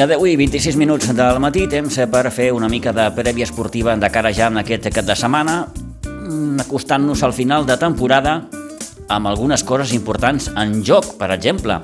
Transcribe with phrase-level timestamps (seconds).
[0.00, 3.92] Vinga, 10 i 26 minuts del matí, temps per fer una mica de prèvia esportiva
[4.00, 8.46] de cara ja en aquest cap de setmana, mm, acostant-nos al final de temporada
[9.10, 11.82] amb algunes coses importants en joc, per exemple.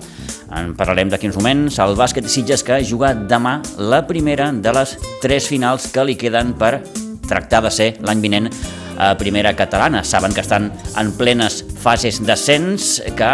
[0.51, 4.97] En parlarem d'aquí uns moments, el bàsquet Sitges que juga demà la primera de les
[5.20, 6.80] tres finals que li queden per
[7.28, 8.51] tractar de ser l'any vinent
[8.96, 10.02] a primera catalana.
[10.05, 13.30] Saben que estan en plenes fases d'ascens, que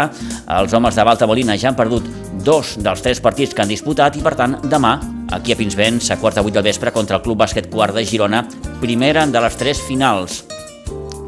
[0.59, 2.07] els homes de Balta Bolina ja han perdut
[2.43, 4.95] dos dels tres partits que han disputat i, per tant, demà,
[5.33, 8.43] aquí a Pinsbens, a quarta vuit del vespre, contra el Club Bàsquet Quart de Girona,
[8.81, 10.43] primera de les tres finals.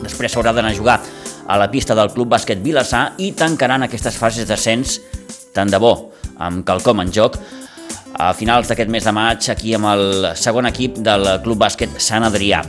[0.04, 1.00] Després s'haurà d'anar a jugar
[1.48, 5.00] a la pista del Club Bàsquet Vilassar i tancaran aquestes fases d'ascens
[5.56, 5.94] tant de bo,
[6.44, 7.40] amb quelcom en joc,
[8.20, 12.28] a finals d'aquest mes de maig aquí amb el segon equip del Club Bàsquet Sant
[12.28, 12.62] Adrià.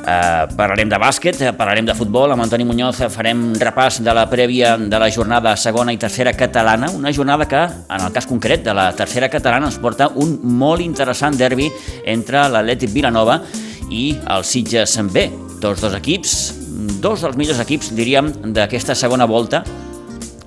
[0.00, 4.24] Uh, parlarem de bàsquet, eh, parlarem de futbol, amb Antoni Muñoz farem repàs de la
[4.30, 8.64] prèvia de la jornada segona i tercera catalana, una jornada que, en el cas concret
[8.64, 11.68] de la tercera catalana, ens porta un molt interessant derbi
[12.06, 13.42] entre l'Atlètic Vilanova
[13.90, 15.28] i el Sitges B,
[15.60, 16.54] tots dos equips,
[17.04, 19.62] dos dels millors equips, diríem, d'aquesta segona volta,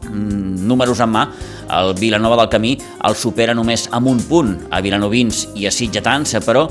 [0.10, 1.28] mm, números en mà,
[1.70, 6.34] el Vilanova del Camí el supera només amb un punt a Vilanovins i a Sitgetans,
[6.42, 6.68] però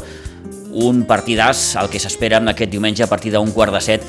[0.72, 4.06] un partidàs, el que s'espera aquest diumenge a partir d'un quart de set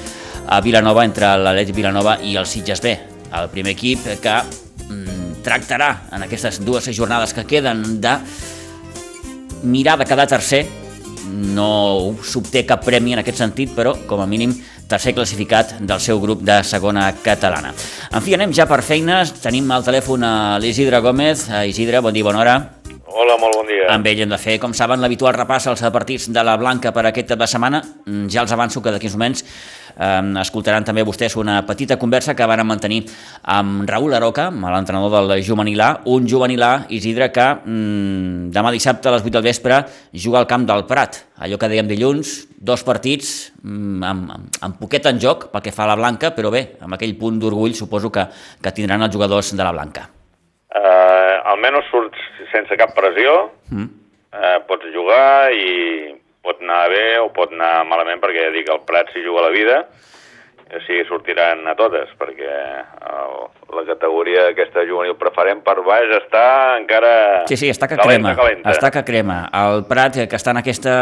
[0.48, 2.96] a Vilanova entre l'Atlètic Vilanova i el Sitges B.
[3.34, 4.36] El primer equip que
[4.90, 8.18] mm, tractarà en aquestes dues jornades que queden de
[9.64, 10.66] mirar de quedar tercer
[11.34, 14.54] no s'obté cap premi en aquest sentit, però com a mínim
[14.90, 17.74] tercer classificat del seu grup de segona catalana.
[18.12, 19.34] En fi, anem ja per feines.
[19.42, 21.48] Tenim al telèfon a l'Isidre Gómez.
[21.70, 22.58] Isidre, bon dia, bona hora.
[23.14, 23.86] Hola, molt bon dia.
[23.94, 27.04] Amb ell hem de fer, com saben, l'habitual repàs als partits de la Blanca per
[27.06, 27.82] aquest cap de setmana.
[28.08, 32.34] Mm, Ja els avanço que d'aquí uns moments eh, escoltaran també vostès una petita conversa
[32.34, 33.04] que van mantenir
[33.44, 39.10] amb Raül Aroca, l'entrenador del juvenil A, un juvenil A, Isidre, que mm, demà dissabte
[39.10, 41.22] a les 8 del vespre juga al camp del Prat.
[41.38, 45.76] Allò que dèiem dilluns, dos partits mm, amb, amb, amb poquet en joc pel que
[45.76, 48.26] fa a la Blanca, però bé, amb aquell punt d'orgull suposo que,
[48.58, 50.10] que tindran els jugadors de la Blanca.
[50.74, 52.13] Uh, almenys surts
[52.54, 53.90] sense cap pressió, Mm.
[54.34, 58.82] uh, pots jugar i pot anar bé o pot anar malament perquè ja dic, el
[58.88, 59.78] Prat s'hi juga la vida,
[60.78, 63.36] o sigui, sortiran a totes, perquè el,
[63.74, 66.44] la categoria aquesta juvenil preferent per baix està
[66.80, 67.14] encara...
[67.50, 68.74] Sí, sí, està que calenta, crema, calenta.
[68.74, 69.38] està que crema.
[69.60, 70.96] El Prat, eh, que està en aquesta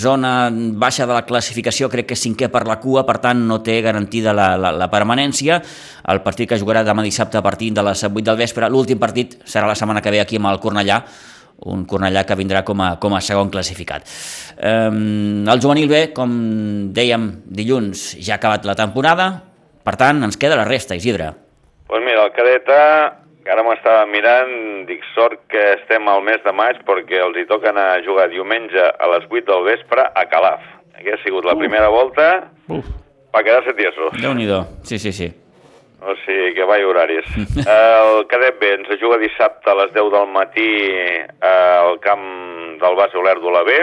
[0.00, 3.60] zona baixa de la classificació, crec que és cinquè per la cua, per tant no
[3.66, 5.60] té garantida la, la, la permanència.
[6.10, 9.38] El partit que jugarà demà dissabte a partir de les 8 del vespre, l'últim partit
[9.44, 11.02] serà la setmana que ve aquí amb el Cornellà,
[11.70, 14.08] un Cornellà que vindrà com a, com a segon classificat.
[14.58, 16.30] Um, el juvenil B, com
[16.94, 19.28] dèiem dilluns, ja ha acabat la temporada,
[19.84, 21.32] per tant ens queda la resta, Isidre.
[21.32, 22.84] Doncs pues mira, el cadet A,
[23.44, 24.52] que ara m'estava mirant,
[24.88, 28.80] dic sort que estem al mes de maig perquè els hi toquen a jugar diumenge
[28.80, 30.64] a les 8 del vespre a Calaf.
[30.96, 32.28] Aquí ha sigut la primera volta
[32.72, 32.88] Uf.
[33.34, 34.16] per quedar-se tiesos.
[34.22, 35.28] Déu-n'hi-do, sí, sí, sí.
[36.04, 37.28] O sigui que va horaris.
[37.64, 40.68] El cadet B ens juga dissabte a les 10 del matí
[41.40, 42.26] al camp
[42.82, 43.78] del base Olèrdola B.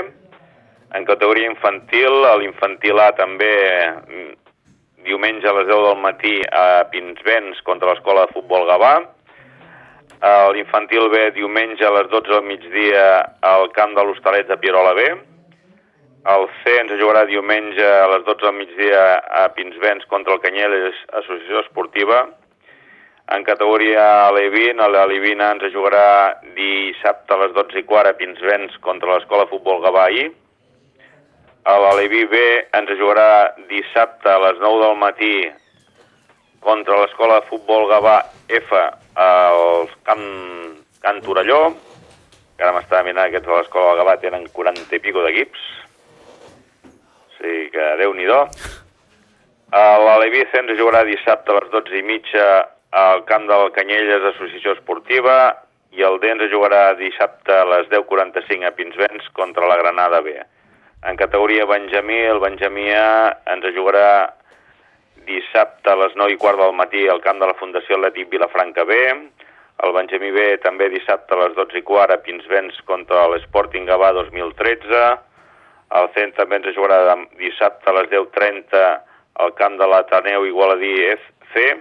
[0.93, 3.53] En categoria infantil, a l'infantil A també
[3.87, 4.29] mm,
[5.07, 8.93] diumenge a les 10 del matí a Pinsbens contra l'escola de futbol Gavà.
[10.21, 13.05] A l'infantil B diumenge a les 12 del migdia
[13.41, 15.09] al camp de l'Hostalet de Pierola B.
[16.21, 19.05] El C ens jugarà diumenge a les 12 del migdia
[19.41, 22.19] a Pinsbens contra el Canyelles Associació Esportiva.
[23.33, 28.77] En categoria Alevin, a l'Alevina ens jugarà dissabte a les 12 i quart a Pinsbens
[28.85, 30.27] contra l'Escola Futbol Gavà-I.
[31.65, 32.37] A l'Aleví B
[32.69, 35.35] ens jugarà dissabte a les 9 del matí
[36.61, 38.19] contra l'Escola de Futbol Gavà
[38.61, 38.77] F
[39.17, 40.25] al Camp
[41.01, 41.63] Can Torelló,
[42.57, 45.71] que ara m'estava mirant aquests de l'Escola Gavà tenen 40 i pico d'equips.
[47.41, 48.39] Sigui que déu-n'hi-do.
[49.71, 52.47] L'Aleví C ens jugarà dissabte a les 12 i mitja
[53.01, 55.37] al camp del Canyelles Associació Esportiva
[55.97, 60.35] i el D ens jugarà dissabte a les 10.45 a Pinsbens contra la Granada B.
[61.07, 64.35] En categoria Benjamí, el Benjamí A ens jugarà
[65.25, 68.85] dissabte a les 9 i quart del matí al camp de la Fundació Atlètic Vilafranca
[68.85, 68.99] B,
[69.81, 74.11] el Benjamí B també dissabte a les 12 i quart a Pinsbens contra l'Sporting Gavà
[74.19, 75.05] 2013,
[75.99, 78.83] el CEN també ens jugarà dissabte a les 10.30
[79.43, 81.71] al camp de l'Ateneu Igualadí FC,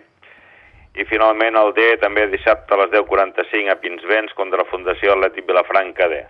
[0.98, 5.46] i finalment el D també dissabte a les 10.45 a Pinsbens contra la Fundació Atlètic
[5.46, 6.24] Vilafranca D.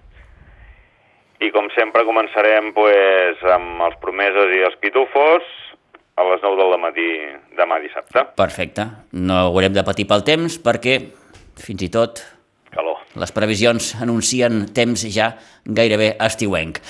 [1.40, 5.46] I com sempre començarem pues, amb els promeses i els pitufos
[6.20, 7.08] a les 9 del matí
[7.56, 8.26] demà dissabte.
[8.36, 8.84] Perfecte.
[9.16, 10.98] No haurem de patir pel temps perquè
[11.60, 12.20] fins i tot
[12.70, 13.00] Calor.
[13.16, 15.32] les previsions anuncien temps ja
[15.64, 16.82] gairebé estiuenc.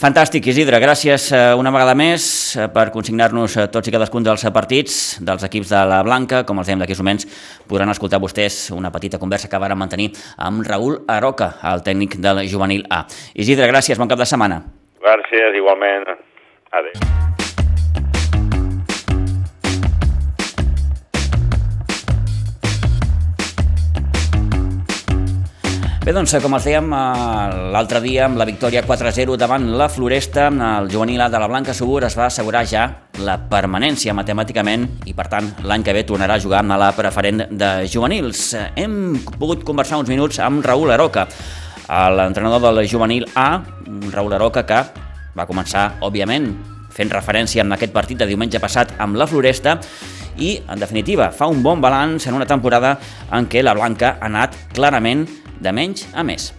[0.00, 0.78] Fantàstic, Isidre.
[0.80, 2.24] Gràcies eh, una vegada més
[2.56, 6.40] eh, per consignar-nos eh, tots i cadascun dels partits dels equips de la Blanca.
[6.48, 7.28] Com els dèiem d'aquí uns moments,
[7.68, 10.08] podran escoltar vostès una petita conversa que varen mantenir
[10.40, 13.02] amb Raül Aroca, el tècnic del juvenil A.
[13.36, 14.00] Isidre, gràcies.
[14.00, 14.62] Bon cap de setmana.
[15.04, 16.16] Gràcies, igualment.
[16.72, 17.29] Adéu.
[26.00, 26.86] Bé, doncs, com els dèiem
[27.74, 31.98] l'altre dia, amb la victòria 4-0 davant la Floresta, el juvenil de la Blanca Segur
[32.06, 32.86] es va assegurar ja
[33.20, 37.42] la permanència matemàticament i, per tant, l'any que ve tornarà a jugar a la preferent
[37.52, 38.54] de juvenils.
[38.80, 41.26] Hem pogut conversar uns minuts amb Raül Aroca,
[42.16, 43.60] l'entrenador del juvenil A,
[44.14, 44.80] Raül Aroca, que
[45.36, 46.48] va començar, òbviament,
[46.96, 49.76] fent referència en aquest partit de diumenge passat amb la Floresta
[50.40, 52.96] i, en definitiva, fa un bon balanç en una temporada
[53.36, 55.28] en què la Blanca ha anat clarament
[55.60, 56.50] de menys a més.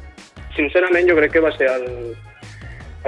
[0.56, 1.86] Sincerament, jo crec que va ser el,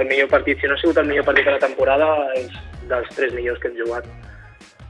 [0.00, 0.60] el millor partit.
[0.60, 2.08] Si no ha sigut el millor partit de la temporada,
[2.38, 2.54] és
[2.90, 4.08] dels tres millors que hem jugat.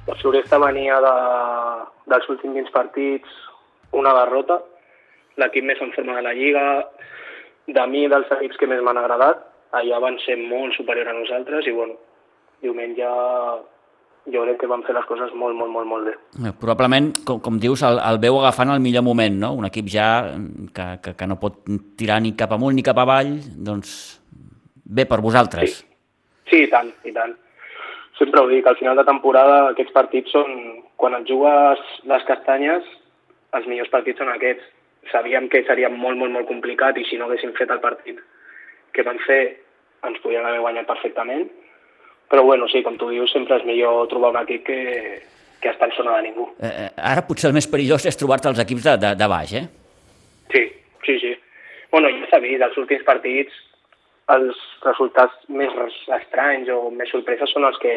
[0.08, 1.16] La Floresta venia de,
[2.12, 3.40] dels últims 20 partits
[3.94, 4.58] una derrota,
[5.40, 6.64] l'equip més en forma de la Lliga,
[7.66, 11.66] de mi, dels equips que més m'han agradat, allà van ser molt superior a nosaltres
[11.66, 11.96] i, bueno,
[12.62, 13.08] diumenge
[14.32, 16.14] jo crec que van fer les coses molt, molt, molt, molt bé.
[16.40, 19.52] Eh, probablement, com, com dius, el, el veu agafant el millor moment, no?
[19.58, 20.08] Un equip ja
[20.74, 21.60] que, que, que no pot
[22.00, 23.36] tirar ni cap amunt ni cap avall,
[23.68, 23.94] doncs
[24.84, 25.80] bé per vosaltres.
[25.80, 25.88] Sí.
[26.50, 27.34] sí, i tant, i tant.
[28.18, 30.54] Sempre ho dic, al final de temporada aquests partits són,
[31.00, 32.86] quan et jugues les castanyes,
[33.58, 34.70] els millors partits són aquests.
[35.10, 38.22] Sabíem que seria molt, molt, molt complicat i si no haguéssim fet el partit
[38.94, 39.42] que van fer
[40.06, 41.48] ens podien haver guanyat perfectament,
[42.30, 44.80] però bueno, sí, com tu dius, sempre és millor trobar un equip que,
[45.60, 46.48] que està en zona de ningú.
[46.58, 49.54] Eh, eh, ara potser el més perillós és trobar-te els equips de, de, de baix,
[49.60, 49.66] eh?
[50.54, 50.64] Sí,
[51.06, 51.36] sí, sí.
[51.92, 53.62] Bueno, ja s'ha vist, els últims partits
[54.32, 55.72] els resultats més
[56.16, 57.94] estranys o més sorpreses són els que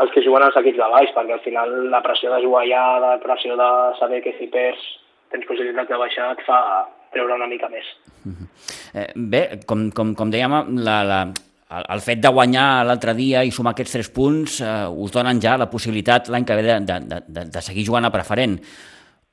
[0.00, 2.84] els que juguen als equips de baix, perquè al final la pressió de jugar allà,
[3.02, 3.68] la pressió de
[3.98, 4.84] saber que si perds
[5.34, 6.60] tens possibilitats de baixar, et fa
[7.12, 7.84] treure una mica més.
[8.24, 8.46] Uh -huh.
[8.94, 10.54] eh, bé, com, com, com dèiem,
[10.86, 11.20] la, la,
[11.70, 15.40] el, el fet de guanyar l'altre dia i sumar aquests tres punts eh, us donen
[15.42, 18.58] ja la possibilitat l'any que ve de, de, de, de seguir jugant a preferent.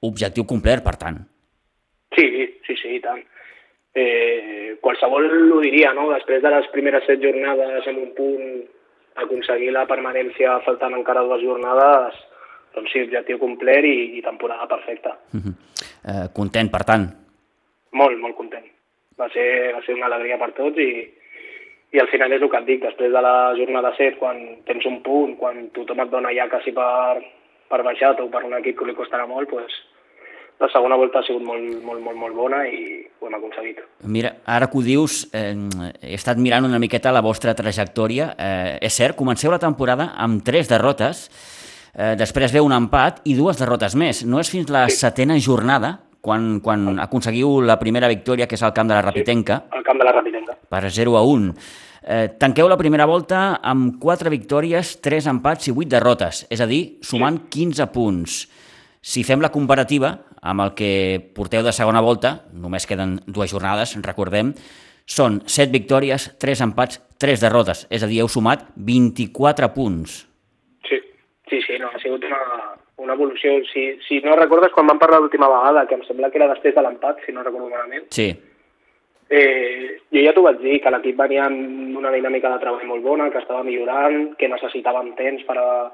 [0.07, 1.18] Objectiu complet, per tant.
[2.13, 2.28] Sí,
[2.68, 3.24] sí, sí, i tant.
[3.98, 5.25] Eh, qualsevol
[5.56, 6.12] ho diria, no?
[6.13, 8.50] Després de les primeres set jornades amb un punt
[9.18, 12.18] aconseguir la permanència faltant encara dues jornades,
[12.78, 15.18] doncs sí, objectiu complet i, i temporada perfecta.
[15.33, 15.54] Uh -huh.
[16.06, 17.07] eh, content, per tant?
[17.92, 18.68] Molt, molt content.
[19.18, 21.07] Va ser, va ser una alegria per tots i,
[21.95, 24.86] i al final és el que et dic, després de la jornada 7, quan tens
[24.89, 27.22] un punt, quan tothom et dona ja quasi per,
[27.72, 29.78] per baixat o per un equip que li costarà molt, doncs,
[30.60, 33.83] la segona volta ha sigut molt, molt, molt, molt bona i ho hem aconseguit.
[34.09, 35.54] Mira, ara que ho dius, eh,
[36.02, 38.31] he estat mirant una miqueta la vostra trajectòria.
[38.33, 41.28] Eh, és cert, comenceu la temporada amb tres derrotes,
[41.94, 44.26] eh, després ve un empat i dues derrotes més.
[44.26, 44.97] No és fins la sí.
[44.97, 49.62] setena jornada quan, quan aconseguiu la primera victòria, que és al camp de la Rapitenca.
[49.64, 50.57] Sí, al camp de la Rapitenca.
[50.68, 51.54] Per 0 a 1.
[52.07, 56.68] Eh, tanqueu la primera volta amb 4 victòries, 3 empats i 8 derrotes, és a
[56.68, 57.48] dir, sumant sí.
[57.62, 58.36] 15 punts.
[59.00, 60.92] Si fem la comparativa amb el que
[61.36, 64.52] porteu de segona volta, només queden dues jornades, recordem,
[65.07, 70.26] són 7 victòries, 3 empats, 3 derrotes, és a dir, heu sumat 24 punts.
[70.90, 71.00] Sí,
[71.48, 72.44] sí, sí, no, ha sigut una,
[72.97, 73.54] una evolució.
[73.71, 76.75] Si, si no recordes, quan vam parlar l'última vegada, que em sembla que era després
[76.75, 78.27] de l'empat, si no recordo malament, sí.
[79.30, 83.06] eh, jo ja t'ho vaig dir, que l'equip venia amb una dinàmica de treball molt
[83.06, 85.89] bona, que estava millorant, que necessitàvem temps per, a,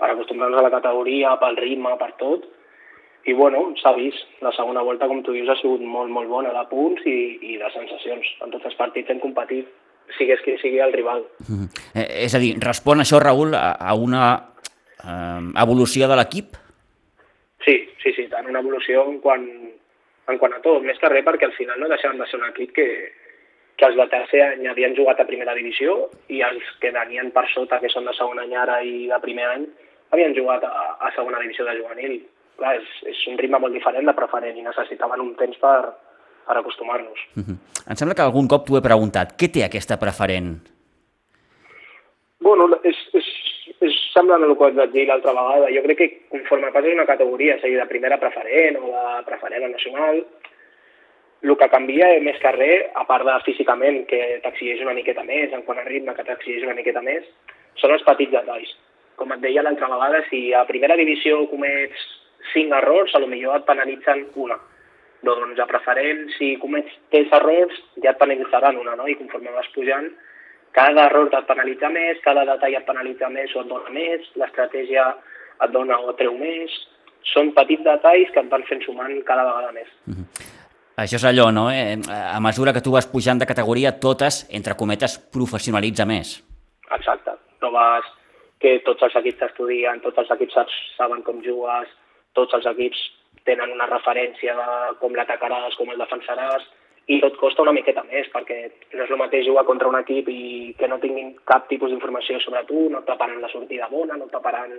[0.00, 2.48] per acostumar-nos a la categoria, pel ritme, per tot,
[3.24, 4.26] i bueno, s'ha vist.
[4.42, 7.18] La segona volta, com tu dius, ha sigut molt, molt bona de punts i,
[7.54, 8.28] i de sensacions.
[8.44, 9.68] En tots els partits hem competit,
[10.18, 11.22] sigués qui sigui el rival.
[11.48, 11.68] Mm -hmm.
[11.94, 14.51] eh, és a dir, respon això, Raül, a, a una
[15.04, 16.58] eh, evolució de l'equip?
[17.64, 19.46] Sí, sí, sí, tant una evolució en quant,
[20.28, 22.48] en quant a tot, més que res perquè al final no deixaven de ser un
[22.48, 22.88] equip que,
[23.78, 25.96] que els de tercer any havien jugat a primera divisió
[26.28, 29.48] i els que venien per sota, que són de segon any ara i de primer
[29.54, 29.66] any,
[30.12, 32.18] havien jugat a, a segona divisió de juvenil.
[32.60, 35.78] Clar, és, és un ritme molt diferent de preferent i necessitaven un temps per,
[36.46, 37.18] per acostumar-nos.
[37.36, 37.56] Uh -huh.
[37.88, 39.34] Em sembla que algun cop t'ho he preguntat.
[39.38, 40.60] Què té aquesta preferent?
[42.40, 43.21] Bueno, és, és,
[43.88, 45.70] és semblant al que et vaig dir l'altra vegada.
[45.74, 49.70] Jo crec que conforme passes una categoria, sigui de primera preferent o de preferent a
[49.72, 50.22] nacional,
[51.42, 55.50] el que canvia més que res, a part de físicament, que t'exigeix una miqueta més,
[55.52, 57.26] en quant a ritme, que t'exigeix una miqueta més,
[57.82, 58.74] són els petits detalls.
[59.18, 62.04] Com et deia l'altra vegada, si a primera divisió comets
[62.52, 64.58] cinc errors, a lo millor et penalitzen una.
[65.26, 69.06] Doncs a preferent, si comets tres errors, ja et penalitzaran una, no?
[69.10, 70.08] I conforme vas pujant,
[70.72, 75.10] cada error et penalitza més, cada detall et penalitza més o et dona més, l'estratègia
[75.62, 76.72] et dona o et treu més.
[77.32, 79.88] Són petits detalls que et van fent sumant cada vegada més.
[80.08, 80.50] Uh -huh.
[81.02, 81.70] Això és allò, no?
[81.70, 81.96] Eh?
[82.10, 86.42] A mesura que tu vas pujant de categoria, totes, entre cometes, professionalitza més.
[86.90, 87.32] Exacte.
[87.60, 88.04] Trobes
[88.60, 90.54] que tots els equips t'estudien, tots els equips
[90.96, 91.88] saben com jugues,
[92.34, 92.98] tots els equips
[93.44, 96.62] tenen una referència de com l'atacaràs, com el defensaràs,
[97.10, 98.58] i tot costa una miqueta més, perquè
[98.94, 102.38] no és el mateix jugar contra un equip i que no tinguin cap tipus d'informació
[102.44, 104.76] sobre tu, no et preparen la sortida bona, no et preparen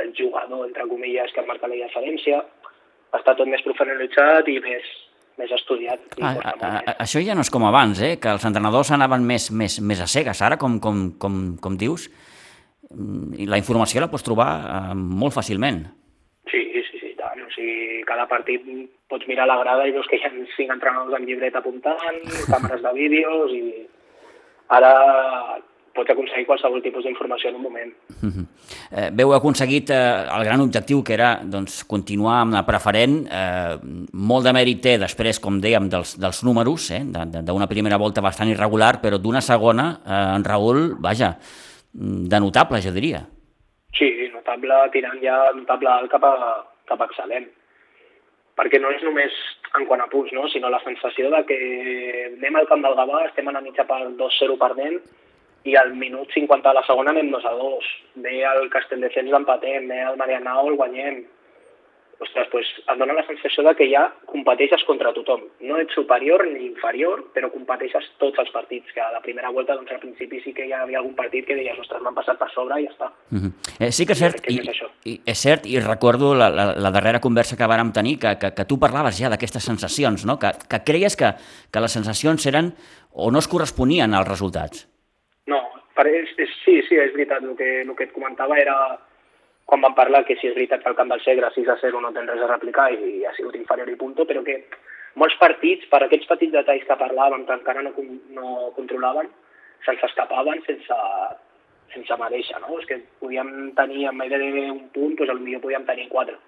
[0.00, 2.40] el jugador, entre comilles, que marca la diferència.
[3.16, 4.88] Està tot més professionalitzat i més,
[5.40, 6.00] més estudiat.
[6.20, 8.16] Ah, a, a, a, això ja no és com abans, eh?
[8.20, 10.42] que els entrenadors anaven més, més, més a cegues.
[10.44, 12.08] Ara, com, com, com, com dius,
[12.88, 15.82] la informació la pots trobar eh, molt fàcilment.
[16.50, 17.42] Sí, sí, sí, tant.
[17.44, 18.64] O sigui, cada partit
[19.10, 22.84] pots mirar la grada i veus que hi ha cinc entrenadors amb llibret apuntant, càmeres
[22.84, 23.64] de vídeos i
[24.78, 24.92] ara
[25.98, 27.92] pots aconseguir qualsevol tipus d'informació en un moment.
[28.22, 28.46] Uh -huh.
[28.92, 33.26] eh, veu aconseguit eh, el gran objectiu que era doncs, continuar amb la preferent.
[33.26, 33.76] Eh,
[34.12, 38.48] molt de mèrit té després, com dèiem, dels, dels números, eh, d'una primera volta bastant
[38.48, 41.36] irregular, però d'una segona, eh, en Raül, vaja,
[41.92, 43.26] de notable, jo diria.
[43.92, 47.48] Sí, notable, tirant ja notable alt cap a, cap excel·lent.
[48.58, 49.34] Perquè no és només
[49.78, 50.48] en quant a punts, no?
[50.50, 51.58] sinó la sensació de que
[52.32, 54.98] anem al camp del Gavà, estem a la mitja per 2-0 perdent,
[55.68, 57.88] i al minut 50 de la segona anem 2 a 2.
[58.24, 61.22] Ve el Castelldefels l'empatem, ve el Marianao el guanyem.
[62.18, 65.44] Ostres, pues, et dona la sensació de que ja competeixes contra tothom.
[65.62, 69.76] No ets superior ni inferior, però competeixes tots els partits, que a la primera volta,
[69.78, 72.50] doncs, al principi sí que hi havia algun partit que deies, ostres, m'han passat per
[72.50, 73.12] sobre i ja està.
[73.30, 73.52] Uh -huh.
[73.78, 74.58] eh, sí que és cert, i,
[75.04, 78.54] i, és cert, i recordo la, la, la darrera conversa que vàrem tenir, que, que,
[78.54, 80.38] que tu parlaves ja d'aquestes sensacions, no?
[80.38, 81.34] que, que creies que,
[81.70, 82.74] que les sensacions eren
[83.12, 84.88] o no es corresponien als resultats.
[85.46, 85.60] No,
[86.06, 87.42] és, és, sí, sí, és veritat.
[87.42, 88.98] El que, el que et comentava era
[89.68, 92.00] quan vam parlar que si és veritat que el camp del Segre 6 a 0
[92.00, 94.62] no tens res a replicar i, i ha sigut inferior i punto, però que
[95.20, 97.92] molts partits, per aquests petits detalls que parlàvem, que encara no,
[98.32, 99.28] no controlaven,
[99.84, 100.96] se'ns escapaven sense,
[101.92, 102.78] sense mereixer, no?
[102.80, 106.38] És que podíem tenir, en vez d'un punt, doncs potser podíem tenir quatre,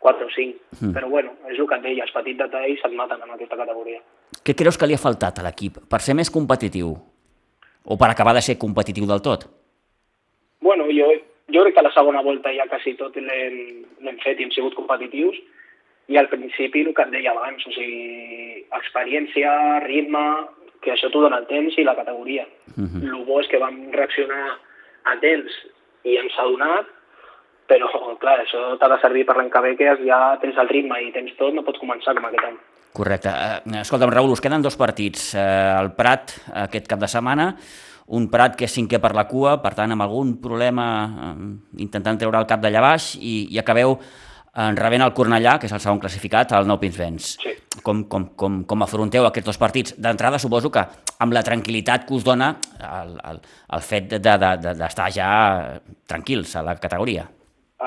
[0.00, 0.56] quatre o cinc.
[0.78, 0.94] Mm.
[0.96, 4.00] Però bueno, és el que et deia, els petits detalls se't maten en aquesta categoria.
[4.40, 6.96] Què creus que li ha faltat a l'equip per ser més competitiu?
[7.84, 9.44] O per acabar de ser competitiu del tot?
[10.64, 11.12] Bueno, jo,
[11.52, 14.74] jo crec que a la segona volta ja quasi tot l'hem fet i hem sigut
[14.78, 15.36] competitius
[16.08, 20.24] i al principi el que et deia abans, o sigui, experiència, ritme,
[20.84, 22.44] que això t'ho dona el temps i la categoria.
[22.76, 23.02] Uh -huh.
[23.04, 24.58] El bo és que vam reaccionar
[25.04, 25.52] a temps
[26.04, 26.86] i ens ha donat,
[27.68, 31.00] però, clar, això t'ha de servir per l'any que ve, que ja tens el ritme
[31.02, 32.58] i tens tot, no pots començar com aquest any.
[32.92, 33.28] Correcte.
[33.28, 35.34] Eh, escolta'm, Raül, us queden dos partits.
[35.34, 37.56] Eh, el Prat, aquest cap de setmana,
[38.06, 41.34] un Prat que és cinquè per la cua, per tant, amb algun problema eh,
[41.84, 43.98] intentant treure el cap d'allà baix, i, i acabeu
[44.54, 47.32] en rebent el Cornellà, que és el segon classificat, al Nou Pinsbens.
[47.42, 47.54] Sí.
[47.82, 49.96] Com, com, com, com afronteu aquests dos partits?
[49.98, 50.84] D'entrada, suposo que
[51.24, 53.40] amb la tranquil·litat que us dona el, el,
[53.74, 55.30] el fet d'estar de, de, de, ja
[56.10, 57.26] tranquils a la categoria.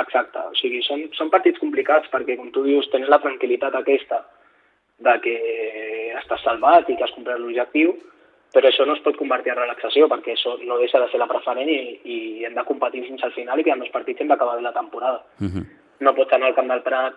[0.01, 4.25] Exacte, o sigui, són, són partits complicats perquè, com tu dius, tens la tranquil·litat aquesta
[5.07, 5.37] de que
[6.19, 7.95] estàs salvat i que has complert l'objectiu,
[8.53, 11.29] però això no es pot convertir en relaxació perquè això no deixa de ser la
[11.29, 14.31] preferent i, i hem de competir fins al final i que en els partits hem
[14.31, 15.23] d'acabar la temporada.
[15.41, 15.65] Uh -huh.
[15.99, 17.13] No pots anar al camp del Prat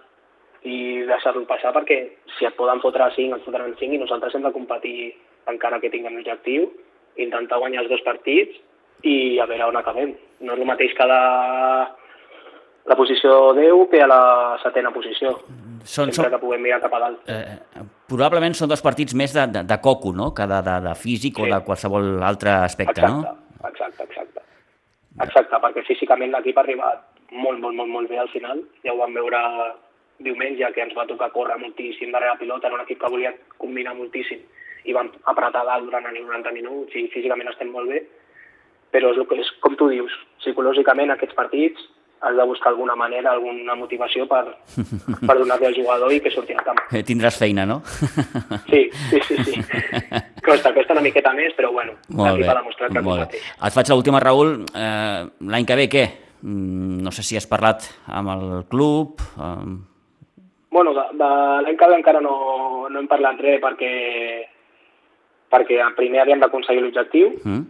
[0.62, 1.98] i deixar-lo passar perquè
[2.38, 5.14] si et poden fotre 5, et fotran 5 i nosaltres hem de competir
[5.46, 6.70] encara que tinguem l'objectiu,
[7.16, 8.56] intentar guanyar els dos partits
[9.02, 10.14] i a veure on acabem.
[10.40, 11.96] No és el mateix cada
[12.86, 15.36] la posició 10 que a la setena posició.
[15.84, 17.28] Són, sempre són, que puguem mirar cap a dalt.
[17.28, 17.58] Eh,
[18.10, 21.38] probablement són dos partits més de, de, de coco, no?, que de, de, de físic
[21.38, 21.44] sí.
[21.44, 23.68] o de qualsevol altre aspecte, exacte, no?
[23.70, 24.44] Exacte, exacte.
[25.20, 28.62] Exacte, perquè físicament l'equip ha arribat molt, molt, molt, molt bé al final.
[28.84, 29.40] Ja ho vam veure
[30.24, 33.32] diumenge, que ens va tocar córrer moltíssim darrere la pilota, era un equip que volia
[33.60, 34.42] combinar moltíssim
[34.88, 38.02] i vam apretar dalt durant els 90 minuts i físicament estem molt bé,
[38.94, 41.84] però és, el que és com tu dius, psicològicament aquests partits
[42.22, 44.42] has de buscar alguna manera, alguna motivació per,
[45.28, 46.80] per donar-li al jugador i que surti al camp.
[46.92, 47.80] Eh, tindràs feina, no?
[48.68, 49.54] Sí, sí, sí, sí.
[50.44, 52.50] Costa, costa una miqueta més, però bueno, Molt l'equip bé.
[52.52, 53.40] ha demostrat que molt bé.
[53.66, 54.52] Et faig l'última, Raül.
[54.74, 55.20] Eh,
[55.52, 56.04] L'any que ve, què?
[56.42, 59.20] Mm, No sé si has parlat amb el club...
[59.38, 59.78] Eh,
[60.70, 61.28] Bueno, de, de
[61.64, 63.88] l'any que ve encara no, no hem parlat res perquè,
[65.50, 67.64] perquè primer havíem d'aconseguir l'objectiu mm?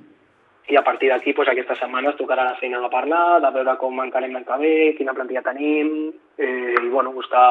[0.71, 3.77] I a partir d'aquí doncs, aquesta setmana ens tocarà la feina de parlar, de veure
[3.81, 7.47] com encarem l'any que ve, quina plantilla tenim eh, i bueno, buscar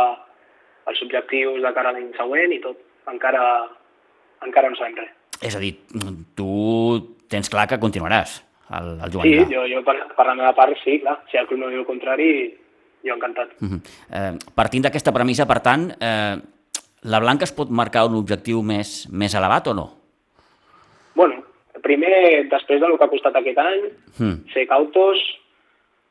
[0.89, 2.79] els objectius de cara a l'any següent i tot.
[3.11, 3.43] Encara,
[4.45, 5.11] encara no sabem res.
[5.41, 5.73] És a dir,
[6.35, 6.49] tu
[7.31, 9.45] tens clar que continuaràs al, al Sí, juvenil.
[9.51, 11.19] jo, jo per, per la meva part sí, clar.
[11.31, 12.29] Si el club no diu el contrari,
[13.05, 13.55] jo encantat.
[13.59, 13.81] Mm -hmm.
[14.11, 16.35] eh, partint d'aquesta premissa, per tant, eh,
[17.03, 19.98] la Blanca es pot marcar un objectiu més, més elevat o no?
[21.89, 24.53] Primer, després del que ha costat aquest any, Mm.
[24.53, 25.17] ser cautos,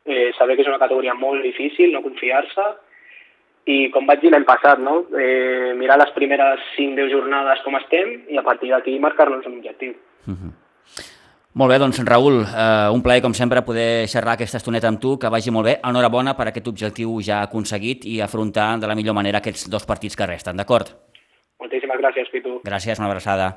[0.05, 2.65] eh, saber que és una categoria molt difícil, no confiar-se,
[3.69, 5.05] i com vaig dir l'any passat, no?
[5.21, 9.95] eh, mirar les primeres 5-10 jornades com estem i a partir d'aquí marcar-nos un objectiu.
[11.59, 15.19] Molt bé, doncs Raül, eh, un plaer com sempre poder xerrar aquesta estoneta amb tu,
[15.19, 15.77] que vagi molt bé.
[15.85, 20.17] Enhorabona per aquest objectiu ja aconseguit i afrontar de la millor manera aquests dos partits
[20.17, 20.95] que resten, d'acord?
[21.61, 22.61] Moltíssimes gràcies, Pitu.
[22.65, 23.53] Gràcies, una abraçada.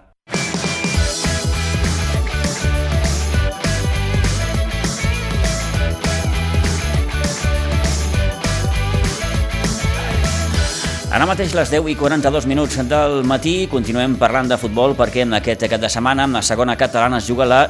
[11.11, 15.35] Ara mateix les 10 i 42 minuts del matí continuem parlant de futbol perquè en
[15.35, 17.65] aquest cap de setmana amb la segona catalana es juga la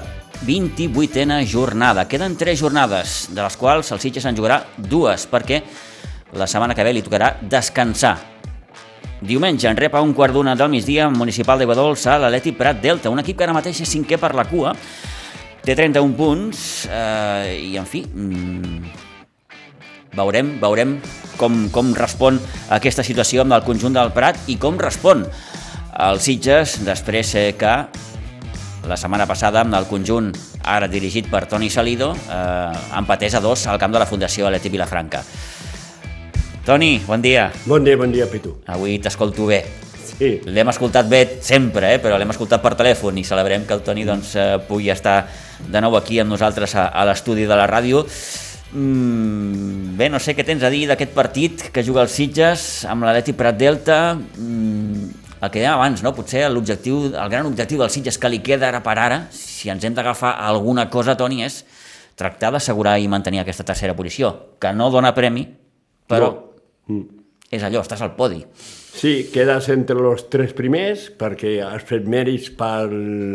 [0.45, 2.05] 28a jornada.
[2.07, 5.63] Queden 3 jornades, de les quals el Sitges en jugarà dues perquè
[6.37, 8.13] la setmana que ve li tocarà descansar.
[9.25, 12.77] Diumenge en rep a un quart d'una del migdia Municipal de Guadols a l'Atleti Prat
[12.77, 14.75] Delta, un equip que ara mateix és cinquè per la cua,
[15.65, 19.09] té 31 punts eh, i en fi, mm,
[20.15, 20.99] veurem, veurem
[21.39, 22.39] com, com respon
[22.69, 25.25] aquesta situació amb el conjunt del Prat i com respon
[26.01, 27.73] el Sitges després eh, que
[28.89, 30.31] la setmana passada amb el conjunt
[30.67, 34.69] ara dirigit per Toni Salido eh, empatés a dos al camp de la Fundació Aleti
[34.69, 35.23] Vilafranca.
[36.65, 37.49] Toni, bon dia.
[37.65, 38.59] Bon dia, bon dia, Pitu.
[38.69, 39.63] Avui t'escolto bé.
[40.21, 41.99] Sí, L'hem escoltat bé sempre, eh?
[42.01, 45.23] però l'hem escoltat per telèfon i celebrem que el Toni doncs, eh, pugui estar
[45.65, 48.03] de nou aquí amb nosaltres a, a l'estudi de la ràdio.
[48.71, 53.03] Mm, bé, no sé què tens a dir d'aquest partit que juga el Sitges amb
[53.03, 53.99] l'Atleti Prat Delta.
[54.15, 55.09] Mm,
[55.41, 56.13] el que dèiem abans, no?
[56.15, 59.83] potser l'objectiu, el gran objectiu del Sitges que li queda ara per ara, si ens
[59.83, 61.63] hem d'agafar alguna cosa, Toni, és
[62.15, 65.47] tractar d'assegurar i mantenir aquesta tercera posició, que no dona premi,
[66.07, 66.47] però No.
[66.87, 67.20] Mm.
[67.51, 68.39] És allò, estàs al podi.
[68.91, 72.87] sí, quedes entre els tres primers perquè has fet mèrits per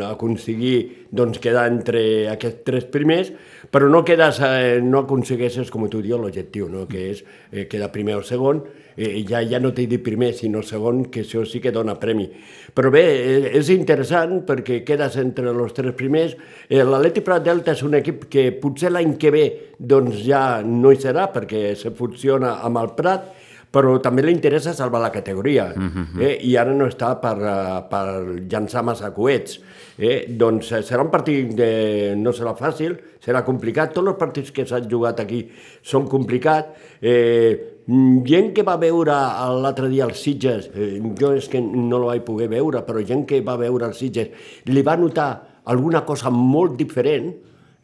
[0.09, 2.01] aconseguir doncs, quedar entre
[2.33, 3.31] aquests tres primers,
[3.73, 6.87] però no quedes, eh, no aconsegueixes, com tu dius, l'objectiu, no?
[6.89, 8.63] que és eh, quedar primer o segon,
[8.97, 12.29] eh, ja, ja no t'he dit primer, sinó segon, que això sí que dona premi.
[12.77, 16.37] Però bé, eh, és interessant perquè quedes entre els tres primers.
[16.69, 19.47] Eh, L'Atleti Prat Delta és un equip que potser l'any que ve
[19.79, 23.33] doncs ja no hi serà perquè se funciona amb el Prat,
[23.77, 26.33] però també li interessa salvar la categoria eh?
[26.49, 28.05] i ara no està per, uh, per
[28.49, 29.59] llançar massa coets.
[29.99, 30.27] Eh?
[30.41, 31.69] Doncs eh, serà un partit, de...
[32.17, 33.93] no serà fàcil, serà complicat.
[33.93, 35.43] Tots els partits que s'han jugat aquí
[35.85, 36.89] són complicats.
[37.01, 39.17] Eh, mm, gent que va veure
[39.61, 43.27] l'altre dia els Sitges, eh, jo és que no el vaig poder veure, però gent
[43.29, 45.31] que va veure els Sitges li va notar
[45.73, 47.33] alguna cosa molt diferent,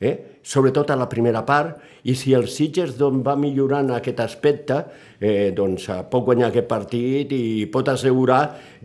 [0.02, 0.38] eh?
[0.42, 4.80] sobretot a la primera part, i si el Sitges doncs, va millorant aquest aspecte,
[5.22, 8.40] eh, doncs eh, pot guanyar aquest partit i pot assegurar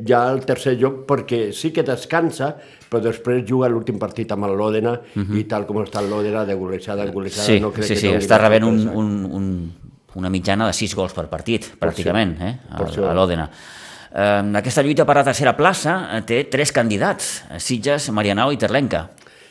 [0.05, 2.51] ja el tercer lloc, perquè sí que descansa,
[2.87, 4.93] però després juga l'últim partit amb el Lòdena,
[5.33, 7.99] i tal com està el Lòdena, de golejada en golejada, Sí, no crec sí, que
[8.05, 9.51] sí, doni està rebent un, un, un,
[10.21, 13.49] una mitjana de 6 gols per partit, pràcticament, eh, a, a l'Òdena.
[14.17, 18.61] Eh, aquesta lluita per la tercera plaça eh, té tres candidats, eh, Sitges, Marianao i
[18.61, 19.07] Terlenca.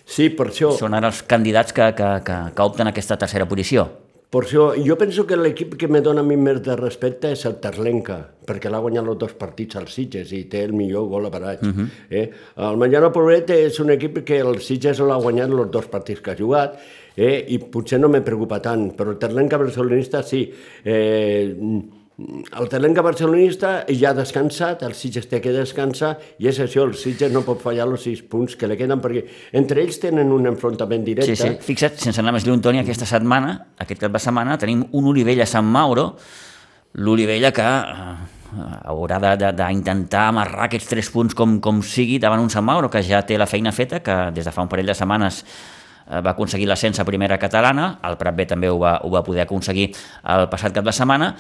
[0.07, 3.89] Sí, per això, Són ara els candidats que, que, que, que opten aquesta tercera posició.
[4.31, 7.45] per això jo penso que l'equip que me dona a mi més de respecte és
[7.47, 11.27] el Terlenca, perquè l'ha guanyat els dos partits als Sitges i té el millor gol
[11.27, 11.67] a baratge.
[11.67, 11.89] Uh -huh.
[12.11, 12.31] eh?
[12.57, 16.31] El Manllano Poblet és un equip que el Sitges l'ha guanyat els dos partits que
[16.33, 16.79] ha jugat
[17.17, 17.45] eh?
[17.49, 20.53] i potser no me preocupa tant, però el Terlenca barcelonista sí.
[20.85, 21.57] Eh,
[22.17, 26.95] el Terlenca barcelonista ja ha descansat, el Sitges té que descansar, i és això, el
[26.97, 29.27] Sitges no pot fallar els sis punts que li queden, perquè
[29.61, 31.37] entre ells tenen un enfrontament directe.
[31.37, 31.67] Sí, sí.
[31.67, 33.53] Fixa't, sense anar més lluny, Toni, aquesta setmana,
[33.85, 36.07] aquest cap de setmana, tenim un Olivella a Sant Mauro,
[37.05, 38.17] l'Olivella que eh,
[38.89, 43.21] haurà d'intentar amarrar aquests tres punts com, com sigui davant un Sant Mauro, que ja
[43.29, 46.73] té la feina feta, que des de fa un parell de setmanes eh, va aconseguir
[46.73, 49.91] l'ascens a primera catalana, el Prat B també ho va, ho va poder aconseguir
[50.33, 51.35] el passat cap de setmana,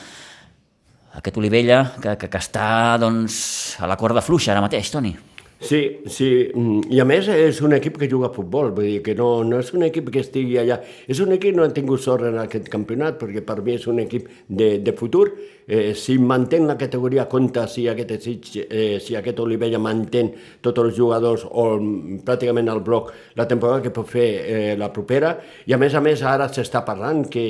[1.17, 3.39] aquest Olivella que, que, que està doncs,
[3.81, 5.15] a la corda fluixa ara mateix, Toni.
[5.59, 8.99] Sí, sí, mm, i a més és un equip que juga a futbol, vull dir
[9.03, 10.77] que no, no és un equip que estigui allà,
[11.09, 13.87] és un equip que no ha tingut sort en aquest campionat, perquè per mi és
[13.88, 15.31] un equip de, de futur,
[15.66, 18.29] eh, si mantén la categoria compta si aquest,
[18.69, 20.29] eh, si aquest Olivella mantén
[20.61, 24.90] tots els jugadors o mm, pràcticament el bloc la temporada que pot fer eh, la
[24.92, 27.47] propera, i a més a més ara s'està parlant que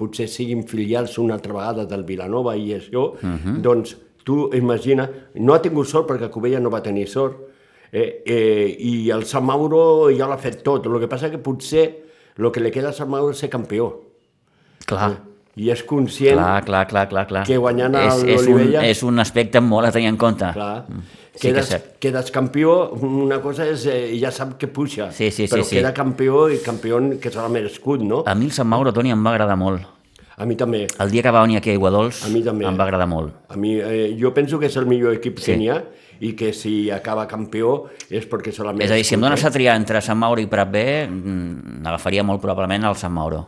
[0.00, 3.60] potser siguin filials una altra vegada del Vilanova i això, uh -huh.
[3.60, 7.42] doncs Tu imagina, no ha tingut sort perquè Cubella no va tenir sort,
[7.92, 10.88] eh, eh, i el Sant Mauro ja l'ha fet tot.
[10.88, 11.84] El que passa que potser
[12.38, 13.92] el que li queda a Sant Mauro és ser campió.
[14.88, 15.12] Clar.
[15.12, 17.42] Eh, I és conscient clar, clar, clar, clar, clar.
[17.46, 20.48] que guanyant és, és, un, és un aspecte molt a tenir en compte.
[20.56, 20.80] Clar.
[20.88, 21.20] Mm.
[21.34, 22.74] Sí quedes, que quedes campió,
[23.06, 25.78] una cosa és, eh, ja sap que puja, sí, sí, però sí, sí.
[25.80, 28.22] queda campió i campió que serà merescut, no?
[28.26, 29.93] A mi el Sant Mauro, Toni, em va agradar molt.
[30.36, 30.86] A mi també.
[30.98, 32.64] El dia que va venir aquí a Iguadols A mi també.
[32.66, 33.34] em va agradar molt.
[33.48, 35.52] A mi, eh, jo penso que és el millor equip Sí.
[35.52, 35.84] que n'hi ha
[36.20, 39.50] i que si acaba campió és perquè l'ha És a dir, si em dones a
[39.50, 43.46] triar entre Sant Mauro i Prat B, mm, agafaria molt probablement el Sant Mauro.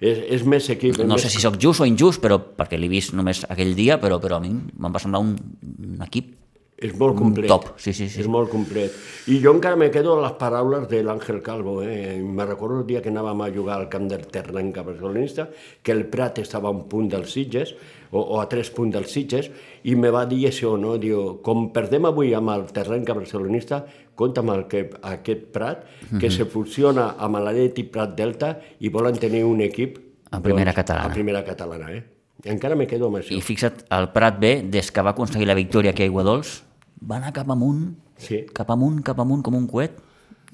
[0.00, 0.92] És, és més equip.
[0.98, 1.22] és No més...
[1.22, 4.36] sé si sóc just o injust, però perquè l'he vist només aquell dia, però, però
[4.36, 5.36] a mi me'n va semblar un,
[5.78, 6.34] un equip
[6.76, 7.48] És molt complet.
[7.48, 8.20] top, sí, sí, sí.
[8.20, 8.92] És molt complet.
[9.32, 11.78] I jo encara me quedo a les paraules de l'Àngel Calvo.
[11.82, 12.20] Eh?
[12.20, 15.48] Me recordo el dia que anàvem a jugar al camp del Terrenca barcelonista,
[15.82, 17.72] que el Prat estava a un punt dels Sitges,
[18.10, 19.48] o, o a tres punts dels Sitges,
[19.88, 20.98] i me va dir això, no?
[21.00, 23.80] Diu, com perdem avui amb el Terrenca barcelonista,
[24.14, 25.88] compta amb el que, aquest Prat,
[26.20, 29.96] que se fusiona amb l'Atleti Prat Delta i volen tenir un equip...
[30.28, 31.08] A primera catalana.
[31.08, 32.04] A primera catalana, eh?
[32.44, 33.32] Encara me quedo amb això.
[33.32, 36.65] I fixa't, el Prat B, des que va aconseguir la victòria aquí a Iguadols,
[37.02, 38.46] va anar cap amunt, Sí.
[38.54, 39.98] cap amunt, cap amunt, com un coet,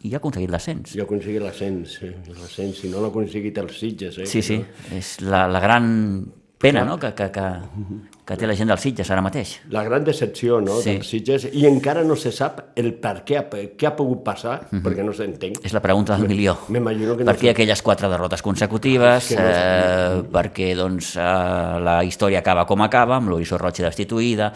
[0.02, 0.96] i ha aconseguit l'ascens.
[0.96, 2.14] I ha aconseguit l'ascens, eh?
[2.40, 4.18] l'ascens, si no l'ha aconseguit els Sitges.
[4.18, 4.26] Eh?
[4.26, 4.57] Sí, sí,
[4.96, 6.26] és la, la gran
[6.59, 6.96] pena no?
[6.98, 7.44] que, que, que,
[8.26, 9.61] que té la gent dels Sitges ara mateix.
[9.70, 10.81] La gran decepció no?
[10.83, 10.96] Sí.
[10.96, 14.68] dels Sitges, i encara no se sap el per què, ha- què ha pogut passar,
[14.72, 15.55] perquè no s'entén.
[15.62, 16.57] És la pregunta del milió.
[16.68, 19.28] M'imagino que no Per què aquelles quatre derrotes consecutives?
[19.28, 21.22] Que no eh, perquè doncs, eh,
[21.83, 24.52] la història acaba com acaba, amb l'Horizó Roig destituïda...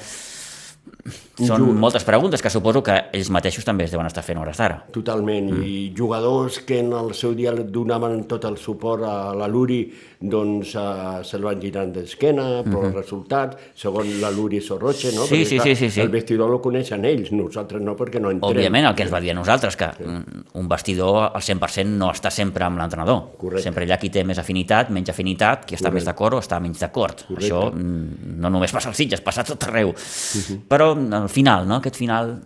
[1.36, 4.56] Són Ju- moltes preguntes que suposo que ells mateixos també es deuen estar fent hores
[4.56, 4.78] d'ara.
[4.90, 5.62] Totalment, Mm.
[5.64, 10.74] i jugadors que en el seu dia donaven tot el suport a la Luri, doncs
[10.76, 15.26] uh, se'l van girant d'esquena, però els resultats, segons la Luri Sorroche, no?
[15.26, 16.00] Sí, Perquè, sí, clar, sí, sí, sí.
[16.00, 18.56] El vestidor el coneixen ells, nosaltres no, perquè no entrem.
[18.56, 22.10] Òbviament, el que ens va dir a nosaltres, que un- un vestidor al 100% no
[22.12, 23.36] està sempre amb l'entrenador.
[23.36, 23.62] Correcte.
[23.62, 26.58] Sempre hi ha qui té més afinitat, menys afinitat, qui està més d'acord o està
[26.60, 27.26] menys d'acord.
[27.36, 29.92] Això mm, no només passa als Sitges, passa a tot arreu.
[30.68, 31.80] Però al final, no?
[31.80, 32.36] aquest final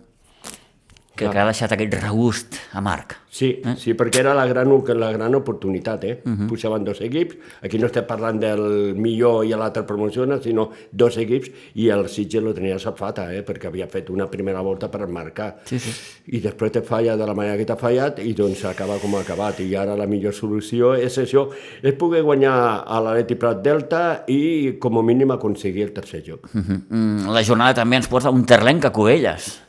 [1.15, 3.17] que, que ha deixat aquest regust amarg.
[3.31, 3.75] Sí, Eh?
[3.77, 4.67] sí, perquè era la gran,
[4.99, 6.21] la gran oportunitat, eh?
[6.25, 6.39] Uh Mhm.
[6.45, 6.47] -huh.
[6.49, 11.51] Pujaven dos equips, aquí no estem parlant del millor i l'altre promociona, sinó dos equips,
[11.75, 13.43] i el Sitges lo tenia safata, eh?
[13.45, 15.59] perquè havia fet una primera volta per marcar.
[15.65, 15.91] Sí, sí.
[16.27, 19.21] I després te falla de la manera que t'ha fallat i doncs acaba com ha
[19.21, 19.59] acabat.
[19.59, 21.49] I ara la millor solució és això,
[21.83, 26.49] és poder guanyar a l'Aleti Prat Delta i com a mínim aconseguir el tercer joc.
[26.53, 26.81] Uh -huh.
[26.89, 29.61] Mm, La jornada també ens porta un terlenc a Cubelles.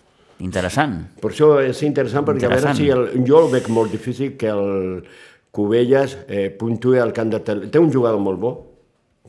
[0.42, 0.96] Interessant.
[1.22, 2.74] Per això és interessant, perquè Interessant.
[2.74, 5.04] a veure si el, jo el veig molt difícil que el
[5.52, 7.40] Cubelles eh, puntui al camp de.
[7.70, 8.52] Té un jugador molt bo,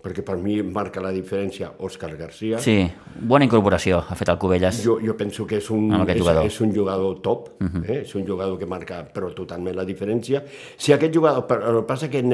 [0.04, 2.58] perquè per mi marca la diferència Òscar Garcia.
[2.60, 2.76] Sí,
[3.24, 4.82] bona incorporació ha fet el Cubelles.
[4.84, 6.44] Jo, jo penso que és un, és, jugador.
[6.50, 7.84] és un jugador top, uh -huh.
[7.88, 8.02] eh?
[8.02, 10.44] és un jugador que marca però totalment la diferència.
[10.78, 12.34] Si aquest jugador, però el que passa que en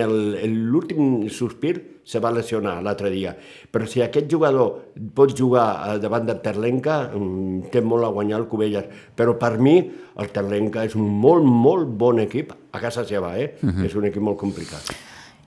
[0.71, 3.37] l'últim sospir se va lesionar l'altre dia,
[3.71, 8.39] però si aquest jugador pot jugar eh, davant del Terlenca, mm, té molt a guanyar
[8.39, 13.05] el Cubelles, però per mi el Terlenca és un molt, molt bon equip a casa
[13.05, 13.57] seva, eh?
[13.61, 13.85] Uh -huh.
[13.85, 14.81] és un equip molt complicat.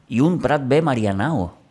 [0.09, 1.62] I un Prat B Marianao.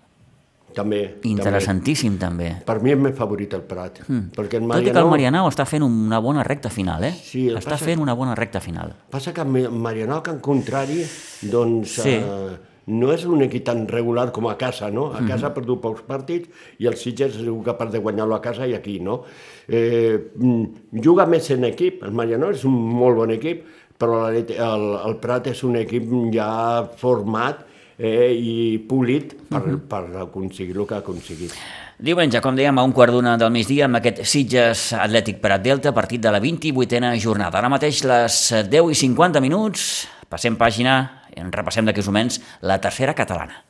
[0.73, 2.49] També, Interessantíssim, també.
[2.53, 2.65] també.
[2.65, 4.29] Per mi és més favorit el Prat, mm.
[4.37, 5.09] perquè el Tot i que el Marianao...
[5.11, 7.11] Marianao està fent una bona recta final, eh?
[7.17, 8.93] Sí, el està passa- fent una bona recta final.
[9.11, 11.03] Passa que Ma- Marianao, que en contrari,
[11.41, 12.15] doncs, Sí.
[12.19, 12.57] eh,
[12.87, 15.09] no és un equip tan regular com a casa, no?
[15.13, 18.65] A casa ha perdut pocs partits i el Sitges és capaç de guanyar-lo a casa
[18.67, 19.21] i aquí, no?
[19.67, 23.63] Eh, mm, juga més en equip, el Marianao és un molt bon equip,
[24.01, 27.67] però l'Atleti- el, el Prat és un equip ja format
[28.01, 31.55] eh, i polit per, per aconseguir el que ha aconseguit.
[32.01, 35.93] Diumenge, com dèiem, a un quart d'una del migdia amb aquest Sitges Atlètic Prat Delta,
[35.93, 37.61] partit de la 28a jornada.
[37.61, 39.91] Ara mateix les 10 i 50 minuts,
[40.31, 41.01] passem pàgina,
[41.37, 43.61] en repassem d'aquí uns moments la tercera catalana.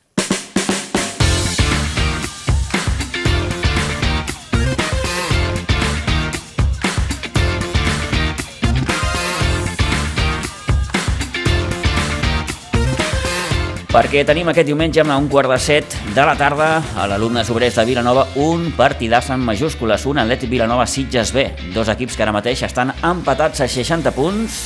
[13.92, 17.76] Perquè tenim aquest diumenge a un quart de set de la tarda a l'alumnes obrers
[17.76, 22.32] de Vilanova un partidàs en majúscules, un Atlètic Vilanova Sitges B, dos equips que ara
[22.32, 24.56] mateix estan empatats a 60 punts,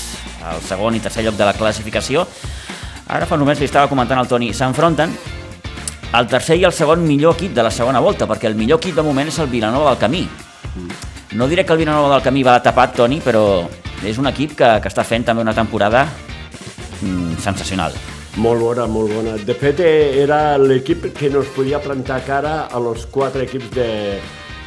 [0.47, 2.23] al segon i tercer lloc de la classificació.
[3.11, 5.19] Ara fa només li estava comentant al Toni, s'enfronten
[6.15, 8.95] el tercer i el segon millor equip de la segona volta, perquè el millor equip
[8.95, 10.23] de moment és el Vilanova del Camí.
[11.35, 13.65] No diré que el Vilanova del Camí va tapat, Toni, però
[14.07, 16.07] és un equip que, que està fent també una temporada
[17.03, 17.99] mm, sensacional.
[18.37, 19.37] Molt bona, molt bona.
[19.49, 24.18] De fet, eh, era l'equip que nos podia plantar cara a los quatre equips de,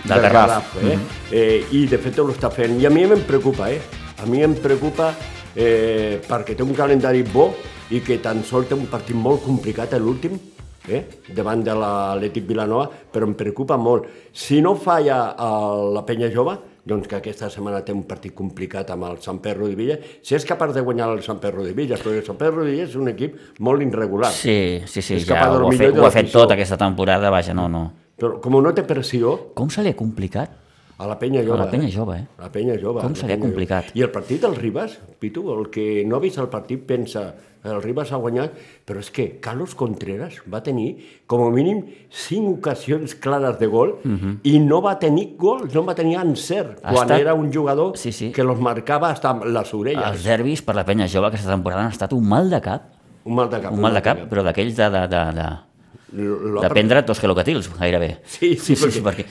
[0.05, 0.75] Del Garraf.
[0.82, 0.95] eh?
[0.95, 1.01] Mhm.
[1.32, 2.79] eh, I de fet ho està fent.
[2.82, 3.79] I a mi em preocupa, eh?
[4.23, 5.13] A mi em preocupa
[5.55, 7.53] eh, perquè té un calendari bo
[7.91, 10.39] i que tan sols té un partit molt complicat, eh, l'últim,
[10.88, 11.03] eh?
[11.36, 14.05] davant de l'Atlètic Vilanova, però em preocupa molt.
[14.34, 16.58] Si no falla a la penya jove,
[16.89, 20.36] doncs que aquesta setmana té un partit complicat amb el Sant Pedro de Villa, si
[20.38, 22.88] és capaç de guanyar el Sant Pedro de Villa, perquè el Sant Pedro de Villa
[22.89, 24.32] és un equip molt irregular.
[24.36, 27.54] Sí, sí, sí, És ja ho ha, fet, ho ha fet tot aquesta temporada, vaja,
[27.54, 27.86] no, no.
[28.19, 30.58] Però com no té pressió, Com se li ha complicat?
[30.99, 31.56] a la penya jove.
[31.56, 31.91] A la penya eh?
[31.91, 32.25] jove, eh?
[32.38, 33.02] A la penya jove.
[33.02, 33.54] Com se li ha penya jove.
[33.54, 33.91] complicat?
[33.95, 37.23] I el partit del Ribas, Pitu, el que no ha vist el partit pensa
[37.63, 38.54] el Ribas ha guanyat,
[38.88, 40.95] però és que Carlos Contreras va tenir
[41.28, 43.98] com a mínim cinc ocasions clares de gol
[44.43, 46.86] i no va tenir gol, no va tenir encert, Mhm.
[46.86, 48.32] Ha quan estat- era un jugador Sí, sí.
[48.32, 50.06] que los marcava hasta les orelles.
[50.06, 52.84] Els derbis per la penya jove aquesta temporada han estat un mal de cap,
[53.26, 53.74] Un mal de cap.
[53.74, 58.19] un mal de cap, però d'aquells de, de, de, de, de prendre dos gelocatils, gairebé.
[58.26, 59.26] Sí, sí, sí, sí perquè...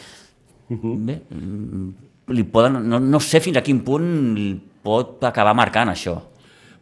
[0.69, 1.89] Bé, mm,
[2.29, 6.19] li poden, no, no sé fins a quin punt pot acabar marcant això.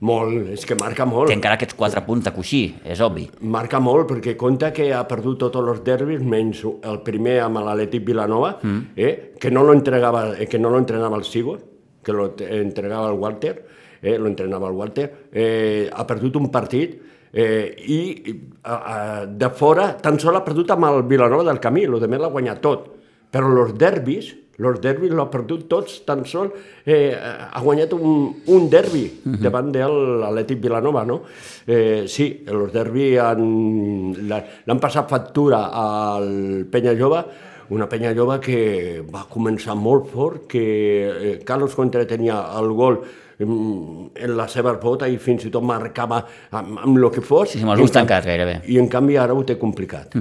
[0.04, 1.30] Molt, és que marca molt.
[1.30, 3.24] Té encara aquests quatre punts de coixí, és obvi.
[3.40, 8.04] Marca molt, perquè compta que ha perdut tots els derbis, menys el primer amb l'Atlètic
[8.04, 8.82] Vilanova, mm.
[8.96, 11.56] eh, que no lo entregava, eh, que no lo entrenava el Sigo,
[12.04, 13.54] que lo te- entregava el Walter,
[14.02, 16.98] eh, lo entrenava el Walter, eh, ha perdut un partit
[17.32, 18.00] eh, i
[18.62, 22.08] a, a, de fora tan sol ha perdut amb el Vilanova del Camí, el de
[22.08, 22.92] més l'ha guanyat tot.
[23.32, 26.52] Però els derbis, els derbis l'ha perdut tots, tan sol
[26.84, 29.42] eh, ha guanyat un, un derbi uh -huh.
[29.42, 31.22] davant de l'Atlètic Vilanova, no?
[31.66, 37.24] Eh, sí, els derbis l'han passat factura al Penya Jove,
[37.68, 38.58] una penya jove que
[39.10, 43.00] va començar molt fort, que eh, Carlos Contra tenia el gol
[43.38, 47.50] mm, en la seva bota i fins i tot marcava amb, amb el que fos.
[47.50, 48.60] Sí, sí, amb els ulls tancats, gairebé.
[48.70, 50.14] I en canvi ara ho té complicat.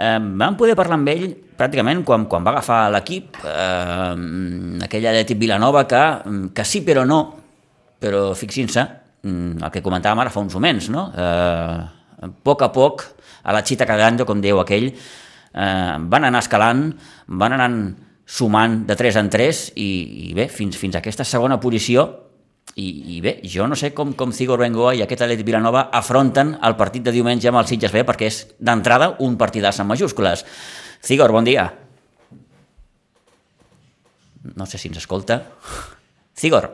[0.00, 1.26] Eh, vam poder parlar amb ell
[1.60, 6.02] pràcticament quan, quan va agafar l'equip, eh, aquell Atlètic Vilanova que,
[6.56, 7.20] que sí però no,
[8.00, 8.86] però fixin-se,
[9.28, 11.10] el que comentàvem ara fa uns moments, no?
[11.12, 11.80] Eh,
[12.20, 13.04] a poc a poc,
[13.44, 16.86] a la xita cagando, com diu aquell, eh, van anar escalant,
[17.28, 17.70] van anar
[18.24, 19.90] sumant de 3 en 3 i,
[20.30, 22.08] i bé, fins, fins a aquesta segona posició
[22.76, 26.54] i, i bé, jo no sé com, com Cigor Bengoa i aquest Atlètic Vilanova afronten
[26.62, 30.44] el partit de diumenge amb el Sitges B perquè és d'entrada un partidàs en majúscules.
[31.02, 31.66] Cigor, bon dia.
[34.56, 35.42] No sé si ens escolta.
[36.36, 36.70] Cigor,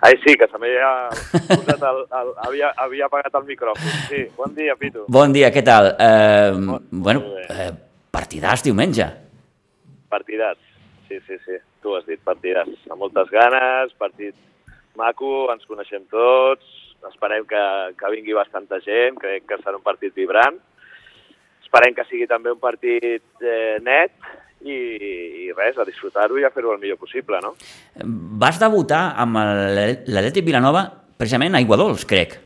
[0.00, 0.88] Ai, sí, que se m'havia
[1.48, 3.94] posat el, el, havia, havia apagat el micròfon.
[4.06, 5.02] Sí, bon dia, Pitu.
[5.10, 5.88] bon dia, què tal?
[5.98, 7.46] Eh, bueno, molt bé.
[7.50, 7.72] eh,
[8.14, 9.08] partidàs diumenge.
[10.08, 10.62] Partidats.
[11.08, 12.70] Sí, sí, sí, tu has dit, partidats.
[12.92, 14.36] Amb moltes ganes, partit
[14.96, 16.64] maco, ens coneixem tots,
[17.08, 17.62] esperem que,
[17.98, 20.56] que vingui bastanta gent, crec que serà un partit vibrant.
[21.62, 24.12] Esperem que sigui també un partit eh, net
[24.64, 24.74] i,
[25.46, 27.54] i res, a disfrutar-ho i a fer-ho el millor possible, no?
[28.40, 30.86] Vas debutar amb el- l'Atlètic Vilanova
[31.18, 32.38] precisament a Aiguadols, crec.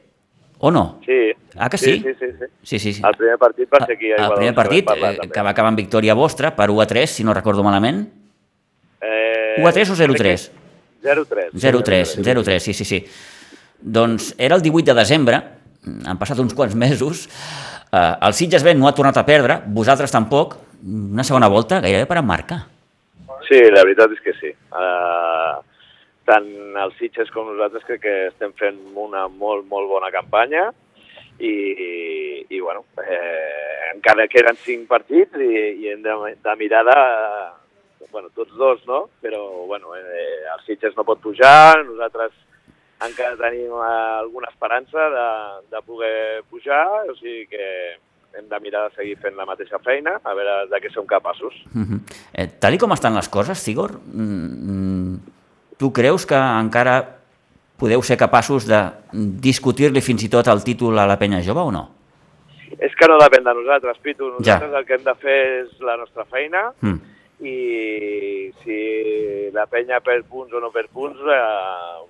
[0.58, 1.00] O no?
[1.06, 1.32] Sí.
[1.56, 1.98] Ah, que sí?
[2.00, 2.26] Sí, sí, sí.
[2.38, 2.46] sí.
[2.62, 3.02] Sí, sí, sí.
[3.04, 4.36] El primer partit va ser aquí a El Igualada.
[4.36, 7.34] primer partit, eh, que va acabar en victòria vostra per 1 a 3, si no
[7.34, 8.04] recordo malament.
[9.00, 10.52] Eh, 1 a 3 o 0 a 3?
[11.02, 11.50] 0-3.
[11.54, 13.04] 0-3, 0-3, sí, sí, sí.
[13.82, 15.42] Doncs era el 18 de desembre,
[16.06, 17.26] han passat uns quants mesos,
[17.90, 22.06] eh, el Sitges B no ha tornat a perdre, vosaltres tampoc, una segona volta gairebé
[22.06, 22.62] per emmarcar.
[23.48, 24.52] Sí, la veritat és que sí.
[24.70, 25.58] Uh,
[26.28, 26.46] tant
[26.84, 30.68] els Sitges com nosaltres crec que estem fent una molt, molt bona campanya
[31.38, 31.92] i, i,
[32.54, 35.50] i bueno, eh, encara queden cinc partits i,
[35.82, 36.98] i hem de, de mirar de,
[38.12, 39.08] bueno, tots dos, no?
[39.24, 42.32] Però, bueno, eh, el Sitges no pot pujar, nosaltres
[43.02, 45.28] encara tenim eh, alguna esperança de,
[45.72, 47.64] de poder pujar, o sigui que
[48.38, 51.56] hem de mirar de seguir fent la mateixa feina, a veure de què som capaços.
[51.72, 51.98] Mhm.
[52.32, 55.16] Eh, tal i com estan les coses, Sigor, mm,
[55.80, 57.00] tu creus que encara
[57.76, 58.78] podeu ser capaços de
[59.42, 61.88] discutir-li fins i tot el títol a la penya jove o no?
[62.78, 64.30] És que no depèn de nosaltres, Pitu.
[64.40, 64.54] Ja.
[64.60, 67.00] Nosaltres el que hem de fer és la nostra feina Mm.
[67.42, 68.78] I si
[69.54, 72.02] la penya perd punts o no perd punts, eh,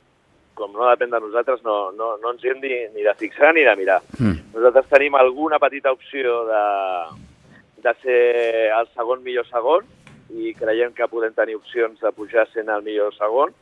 [0.55, 3.64] com no depèn de nosaltres, no, no, no ens hem ni, ni de fixar ni
[3.64, 4.01] de mirar.
[4.18, 4.53] Mm.
[4.55, 6.62] Nosaltres tenim alguna petita opció de,
[7.83, 8.23] de ser
[8.77, 9.88] el segon millor segon
[10.33, 13.53] i creiem que podem tenir opcions de pujar sent el millor segon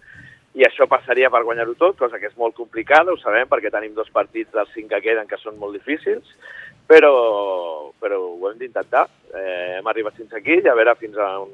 [0.59, 3.95] i això passaria per guanyar-ho tot, cosa que és molt complicada, ho sabem, perquè tenim
[3.95, 6.27] dos partits dels cinc que queden que són molt difícils,
[6.91, 7.15] però,
[8.03, 9.07] però ho hem d'intentar.
[9.31, 11.53] Eh, hem arribat fins aquí i a veure fins a on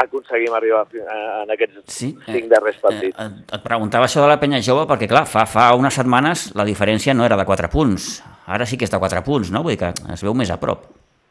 [0.00, 3.16] aconseguim arribar en aquests sí, cinc eh, darrers partits.
[3.18, 6.66] Eh, et preguntava això de la penya jove perquè, clar, fa, fa unes setmanes la
[6.66, 8.10] diferència no era de 4 punts.
[8.50, 9.64] Ara sí que és de 4 punts, no?
[9.66, 10.86] Vull dir que es veu més a prop.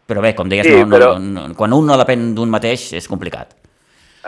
[0.09, 1.13] Però bé, com deies, sí, no, però...
[1.21, 3.55] no, no, quan un no depèn d'un mateix és complicat.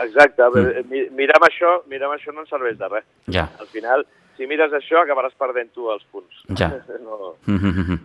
[0.02, 1.12] Exacte, mm.
[1.18, 3.06] mirem això, mirem això no ens serveix de res.
[3.34, 3.48] Ja.
[3.60, 4.06] Al final,
[4.38, 6.44] si mires això, acabaràs perdent tu els punts.
[6.58, 6.70] Ja.
[7.06, 7.34] no...
[7.46, 7.98] Mm -hmm.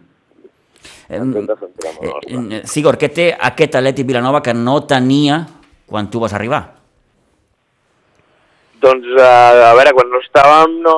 [1.09, 5.43] Eh, Sigor, què té aquest Atleti Vilanova que no tenia
[5.87, 6.63] quan tu vas arribar?
[8.81, 10.97] Doncs, uh, a veure, quan no estàvem no,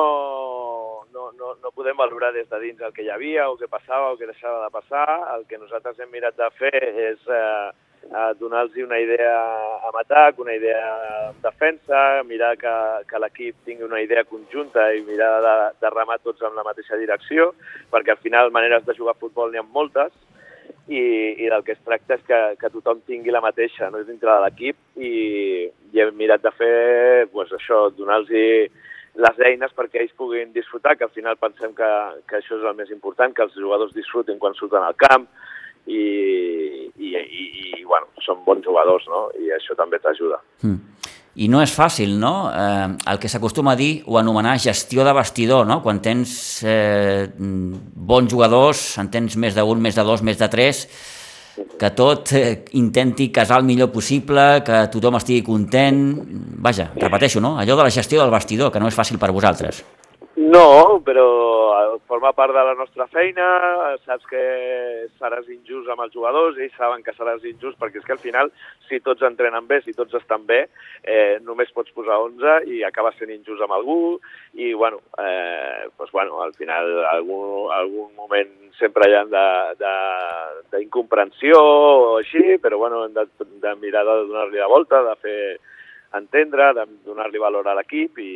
[1.14, 4.10] no, no, no podem valorar des de dins el que hi havia, o què passava,
[4.12, 5.06] o què deixava de passar.
[5.36, 7.70] El que nosaltres hem mirat de fer és uh,
[8.10, 9.34] uh, donar-los una idea
[9.88, 10.80] amb atac, una idea
[11.30, 12.74] en defensa, mirar que,
[13.08, 16.98] que l'equip tingui una idea conjunta i mirar de, de remar tots en la mateixa
[17.00, 17.52] direcció,
[17.90, 20.12] perquè al final maneres de jugar a futbol n'hi ha moltes,
[20.90, 21.00] i,
[21.38, 24.02] i del que es tracta és que, que tothom tingui la mateixa no?
[24.06, 25.12] dintre de l'equip i,
[25.94, 28.30] i hem mirat de fer pues, això, donar-los
[29.20, 31.90] les eines perquè ells puguin disfrutar, que al final pensem que,
[32.30, 35.26] que això és el més important, que els jugadors disfrutin quan surten al camp
[35.86, 36.04] i,
[36.96, 37.44] i, i,
[37.80, 39.28] i bueno, són bons jugadors no?
[39.40, 40.42] i això també t'ajuda.
[40.66, 40.90] Mm
[41.38, 42.50] i no és fàcil, no?
[42.50, 45.78] Eh, el que s'acostuma a dir o anomenar gestió de vestidor, no?
[45.82, 46.32] Quan tens
[46.66, 50.82] eh, bons jugadors, en tens més d'un, més de dos, més de tres,
[51.78, 56.02] que tot eh, intenti casar el millor possible, que tothom estigui content...
[56.60, 57.56] Vaja, repeteixo, no?
[57.62, 59.84] Allò de la gestió del vestidor, que no és fàcil per vosaltres.
[60.40, 61.26] No, però
[62.08, 63.44] forma part de la nostra feina,
[64.06, 64.40] saps que
[65.20, 68.48] seràs injust amb els jugadors, ells saben que seràs injust perquè és que al final,
[68.88, 70.62] si tots entrenen bé, si tots estan bé,
[71.04, 74.16] eh, només pots posar 11 i acabes sent injust amb algú
[74.54, 79.24] i, bueno, eh, pues, bueno al final algun, algun moment sempre hi ha
[80.72, 83.28] d'incomprensió o així, però bueno, hem de,
[83.60, 85.40] de mirar de donar-li la volta, de fer
[86.16, 88.32] entendre, de donar-li valor a l'equip i,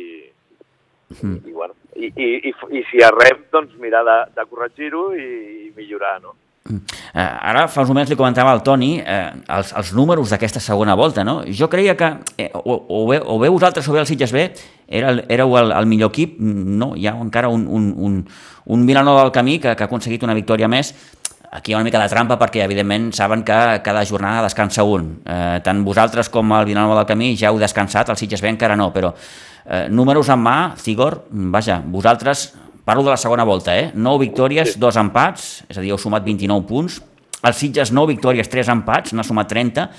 [1.21, 1.35] Mm.
[1.45, 5.27] I, bueno, i, i, i, i si arrem, doncs mirar de, de corregir-ho i,
[5.67, 6.33] i millorar, no?
[6.65, 6.79] Mm.
[7.13, 10.95] Eh, ara, fa uns moments li comentava al Toni eh, els, els números d'aquesta segona
[10.97, 11.43] volta, no?
[11.45, 12.09] Jo creia que
[12.41, 14.47] eh, o, o, bé, o bé vosaltres o bé el Sitges B
[14.87, 18.17] era, éreu el, el millor equip, no, hi ha encara un, un, un,
[18.65, 20.95] un Vilanova del camí que, que ha aconseguit una victòria més,
[21.51, 25.19] aquí hi ha una mica de trampa perquè evidentment saben que cada jornada descansa un,
[25.21, 28.75] eh, tant vosaltres com el Vilanova del camí ja heu descansat, el Sitges B encara
[28.75, 29.13] no, però
[29.65, 32.53] Eh, números en mà, Cigor, vaja, vosaltres,
[32.85, 33.91] parlo de la segona volta, eh?
[33.95, 34.79] 9 victòries, sí.
[34.79, 36.99] 2 empats, és a dir, heu sumat 29 punts.
[37.45, 39.89] El Sitges, 9 victòries, 3 empats, n'ha sumat 30,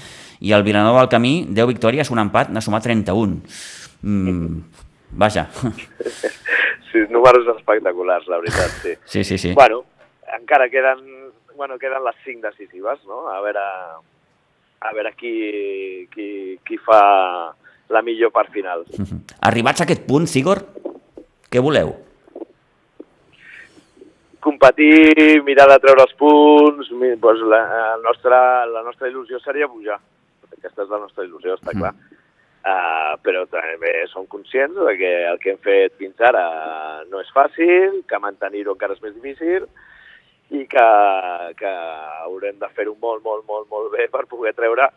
[0.47, 3.43] i el Vilanova del Camí, 10 victòries, un empat, n'ha sumat 31.
[4.03, 4.63] Mm,
[5.19, 5.49] vaja.
[6.97, 8.93] Sí, números espectaculars, la veritat, sí.
[9.13, 9.53] Sí, sí, sí.
[9.53, 9.83] Bueno,
[10.39, 13.27] encara queden, bueno, queden les 5 decisives, no?
[13.29, 13.65] A veure,
[14.81, 17.53] a veure qui, qui, qui fa
[17.89, 18.85] la millor part final.
[18.89, 19.21] Uh -huh.
[19.41, 20.59] Arribats a aquest punt, Sigor,
[21.51, 21.95] què voleu?
[24.41, 26.89] Competir, mirar de treure els punts,
[27.21, 29.99] doncs la, la, nostra, la nostra il·lusió seria pujar.
[30.57, 31.93] Aquesta és la nostra il·lusió, està clar.
[31.93, 32.17] Uh -huh.
[32.67, 37.29] Uh, però també som conscients de que el que hem fet fins ara no és
[37.31, 39.69] fàcil, que mantenir-ho encara és més difícil
[40.51, 40.87] i que,
[41.61, 41.73] que
[42.25, 44.89] haurem de fer-ho molt, molt, molt, molt bé per poder treure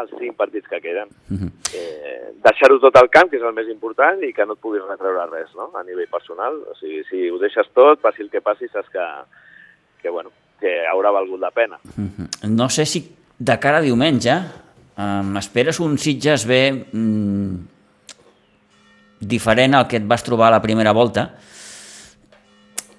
[0.00, 1.08] els cinc partits que queden.
[1.30, 1.50] Uh -huh.
[1.74, 4.82] eh, Deixar-ho tot al camp, que és el més important, i que no et puguis
[4.88, 6.54] retreure res, no?, a nivell personal.
[6.70, 9.04] O sigui, si ho deixes tot, passi el que passi, saps que,
[10.02, 10.30] que, bueno,
[10.60, 11.78] que haurà valgut la pena.
[11.96, 12.48] Uh -huh.
[12.48, 14.34] No sé si de cara a diumenge
[14.96, 17.56] um, esperes un Sitges bé mm,
[19.20, 21.34] diferent al que et vas trobar a la primera volta,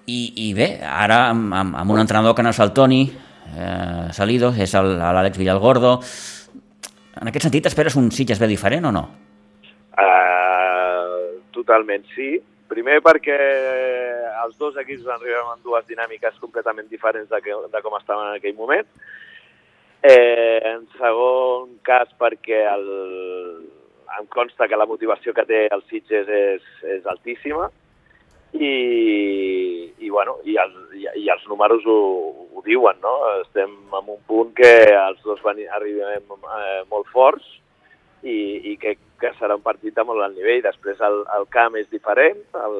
[0.05, 3.01] i, i bé, ara amb, amb, amb un entrenador que no és el Toni,
[3.57, 5.97] eh, Salido, és l'Àlex Villalgordo,
[7.21, 9.05] en aquest sentit, esperes un Sitges bé diferent o no?
[9.95, 12.35] Uh, totalment sí.
[12.71, 13.37] Primer perquè
[14.41, 18.39] els dos equips arribem en dues dinàmiques completament diferents de, que, de com estaven en
[18.39, 18.89] aquell moment.
[20.05, 22.89] Eh, en segon cas perquè el,
[24.19, 27.69] em consta que la motivació que té el Sitges és, és altíssima
[28.59, 31.99] i, i, bueno, i, el, i, i els números ho,
[32.55, 33.15] ho diuen, no?
[33.41, 37.47] Estem en un punt que els dos van, arribem eh, molt forts
[38.23, 40.63] i, i crec que serà un partit de molt alt nivell.
[40.65, 42.77] Després el, el camp és diferent, el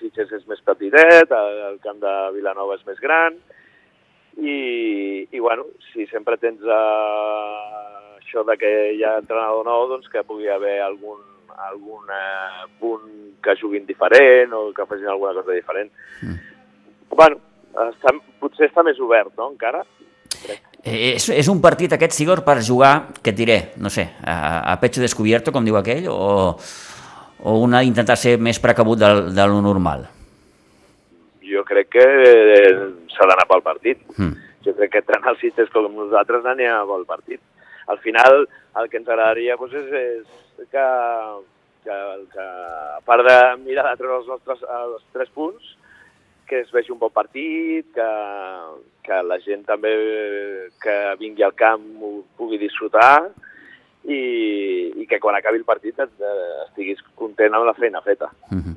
[0.00, 3.36] Sitges és més petitet, el, el camp de Vilanova és més gran,
[4.36, 10.10] i, i bueno, si sempre tens uh, això de que hi ha entrenador nou, doncs
[10.12, 11.22] que pugui haver algun,
[11.68, 13.06] algun uh, punt
[13.42, 15.90] que juguin diferent o que facin alguna cosa diferent.
[16.22, 16.38] Mm.
[17.16, 17.40] Bueno,
[17.88, 19.82] està, potser està més obert, no?, encara.
[20.86, 24.36] Eh, és, és un partit aquest, Sigor, per jugar, què et diré, no sé, a,
[24.72, 26.54] a pecho descubierto, com diu aquell, o,
[27.42, 30.06] o una intentar ser més precabut de, de lo normal?
[31.46, 32.06] Jo crec que
[33.14, 34.02] s'ha d'anar pel partit.
[34.16, 34.34] Mm.
[34.66, 37.42] Jo crec que tant els Sitges com nosaltres anem pel partit.
[37.86, 38.46] Al final,
[38.80, 39.88] el que ens agradaria doncs, és,
[40.60, 40.86] és que,
[41.86, 41.96] que,
[42.32, 42.46] que,
[42.98, 45.74] a part de mirar de treure els nostres els tres punts,
[46.46, 48.08] que es vegi un bon partit, que,
[49.06, 49.92] que la gent també
[50.82, 53.28] que vingui al camp ho pugui disfrutar
[54.06, 54.20] i,
[54.94, 58.30] i que quan acabi el partit estiguis content amb la feina feta.
[58.50, 58.76] Mm -hmm.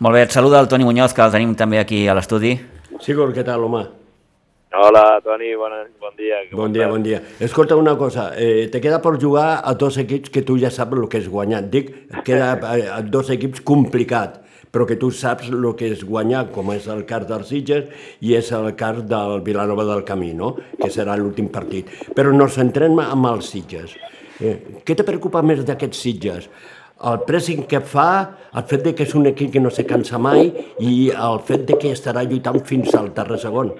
[0.00, 2.58] Molt bé, et saluda el Toni Muñoz, que el tenim també aquí a l'estudi.
[3.00, 4.01] Sigur, què tal, home?
[4.74, 6.36] Hola, Toni, bon, bon dia.
[6.50, 7.20] Bon dia, bon dia.
[7.40, 10.96] Escolta una cosa, eh, te queda per jugar a dos equips que tu ja saps
[10.96, 11.68] el que és guanyat.
[11.68, 11.90] Dic,
[12.24, 12.54] queda
[12.96, 14.40] a dos equips complicat
[14.72, 18.32] però que tu saps el que és guanyar, com és el cas dels Sitges i
[18.38, 20.54] és el cas del Vilanova del Camí, no?
[20.80, 21.92] que serà l'últim partit.
[22.16, 23.92] Però nos centrem amb els Sitges.
[24.40, 26.48] Eh, què te preocupa més d'aquests Sitges?
[27.04, 28.10] El pressing que fa,
[28.56, 30.48] el fet de que és un equip que no se cansa mai
[30.80, 33.74] i el fet de que estarà lluitant fins al tercer segon.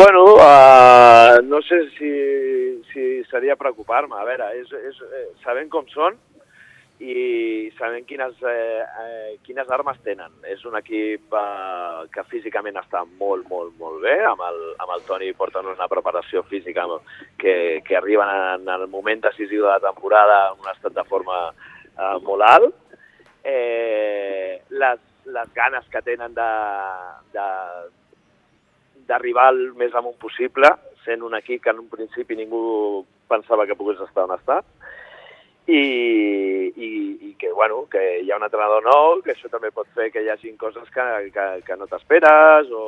[0.00, 4.16] Bueno, uh, no sé si, si seria preocupar-me.
[4.16, 6.16] A veure, és, és, eh, sabem com són,
[7.04, 10.32] i sabem quines, eh, eh, quines armes tenen.
[10.48, 15.04] És un equip eh, que físicament està molt, molt, molt bé, amb el, amb el
[15.04, 16.88] Toni porten una preparació física
[17.36, 21.42] que, que arriben en el moment decisiu de la temporada en un estat de forma
[21.52, 23.00] eh, molt alt.
[23.44, 26.52] Eh, les, les ganes que tenen de,
[27.36, 27.48] de,
[29.10, 30.70] d'arribar el més amunt possible,
[31.04, 34.60] sent un equip que en un principi ningú pensava que pogués estar on està
[35.70, 39.88] i, i, i que, bueno, que hi ha un entrenador nou, que això també pot
[39.94, 42.84] fer que hi hagin coses que, que, que no t'esperes o,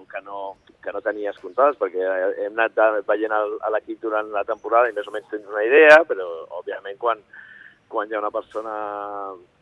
[0.00, 2.04] o que, no, que no tenies comptades, perquè
[2.44, 3.36] hem anat veient
[3.72, 6.28] l'equip durant la temporada i més o menys tens una idea, però
[6.60, 7.22] òbviament quan,
[7.88, 8.74] quan hi ha una persona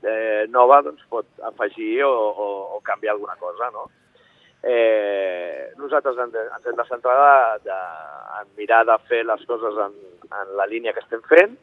[0.02, 3.86] eh, nova doncs pot afegir o, o, o canviar alguna cosa, no?
[4.62, 7.78] Eh, nosaltres ens, ens hem de centrar de, de,
[8.40, 9.94] en mirar de fer les coses en,
[10.28, 11.54] en la línia que estem fent,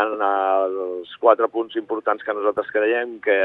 [0.00, 3.38] en els quatre punts importants que nosaltres creiem que,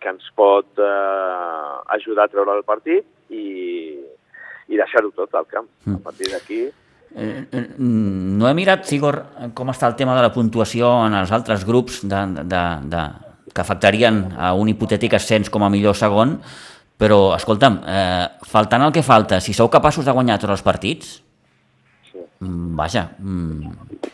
[0.00, 3.46] que ens pot eh, ajudar a treure el partit i,
[4.68, 5.68] i deixar-ho tot al camp.
[5.84, 6.00] Mm.
[6.00, 6.60] A partir d'aquí...
[7.16, 9.22] Eh, eh, no he mirat, Sigor,
[9.56, 13.04] com està el tema de la puntuació en els altres grups de, de, de,
[13.52, 16.36] que afectarien a un hipotètic ascens com a millor segon,
[16.96, 21.22] però, escolta'm, eh, faltant el que falta, si sou capaços de guanyar tots els partits,
[22.10, 22.22] sí.
[22.40, 24.12] Mm, vaja, mm,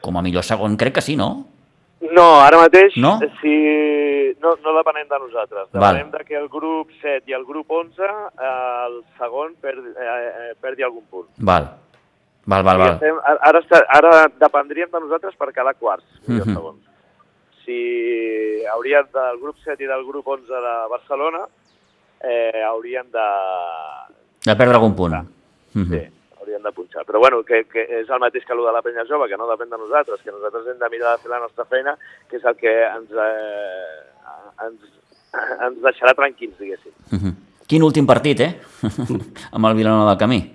[0.00, 1.46] com a millor segon crec que sí, no?
[2.12, 3.16] No, ara mateix no?
[3.40, 3.54] Si...
[4.42, 5.68] no, no depenem de nosaltres.
[5.72, 6.18] Depenem Val.
[6.18, 8.50] de que el grup 7 i el grup 11 eh,
[8.86, 11.28] el segon perdi, eh, eh, perdi algun punt.
[11.38, 11.70] Val.
[12.46, 12.92] Val, val, val.
[12.94, 13.16] Estem,
[13.48, 13.62] ara,
[13.98, 16.54] ara dependríem de nosaltres per cada quarts, mm -hmm.
[16.54, 16.82] segons.
[17.64, 21.46] Si haurien del grup 7 i del grup 11 de Barcelona,
[22.20, 23.28] eh, haurien de...
[24.46, 25.14] De perdre algun punt.
[25.74, 25.90] Mm -hmm.
[25.90, 27.04] Sí haurien de punxar.
[27.04, 29.48] Però bueno, que, que és el mateix que el de la penya jove, que no
[29.50, 31.96] depèn de nosaltres, que nosaltres hem de mirar de fer la nostra feina,
[32.30, 34.86] que és el que ens, eh, ens,
[35.66, 36.94] ens deixarà tranquils, diguéssim.
[37.10, 37.34] Uh -huh.
[37.66, 38.52] Quin últim partit, eh?
[39.54, 40.54] amb el Vilanova del Camí.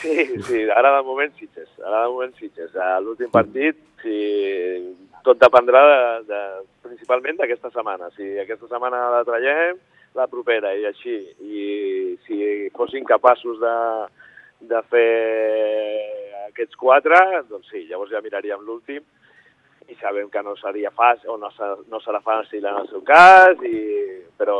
[0.00, 2.70] Sí, sí, ara de moment Sitges, ara de moment Sitges.
[3.02, 6.40] L'últim partit, sí, tot dependrà de, de,
[6.82, 8.10] principalment d'aquesta setmana.
[8.16, 9.76] Si aquesta setmana la traiem,
[10.16, 11.16] la propera, i així.
[11.44, 11.64] I
[12.26, 12.38] si
[12.76, 13.76] fossin capaços de,
[14.72, 15.10] de fer
[16.48, 19.04] aquests quatre, doncs sí, llavors ja miraríem l'últim
[19.86, 21.50] i sabem que no seria fàcil o no,
[21.90, 23.82] no serà fàcil en el seu cas, i,
[24.38, 24.56] però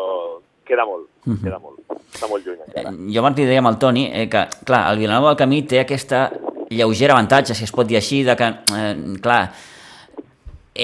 [0.66, 1.40] queda molt, mhm.
[1.42, 1.80] queda molt,
[2.14, 2.90] està molt lluny encara.
[2.90, 5.80] Eh, jo abans li deia al Toni eh, que, clar, el Vilanova del Camí té
[5.82, 6.28] aquesta
[6.70, 8.92] lleugera avantatge, si es pot dir així, de que, eh,
[9.22, 9.40] clar,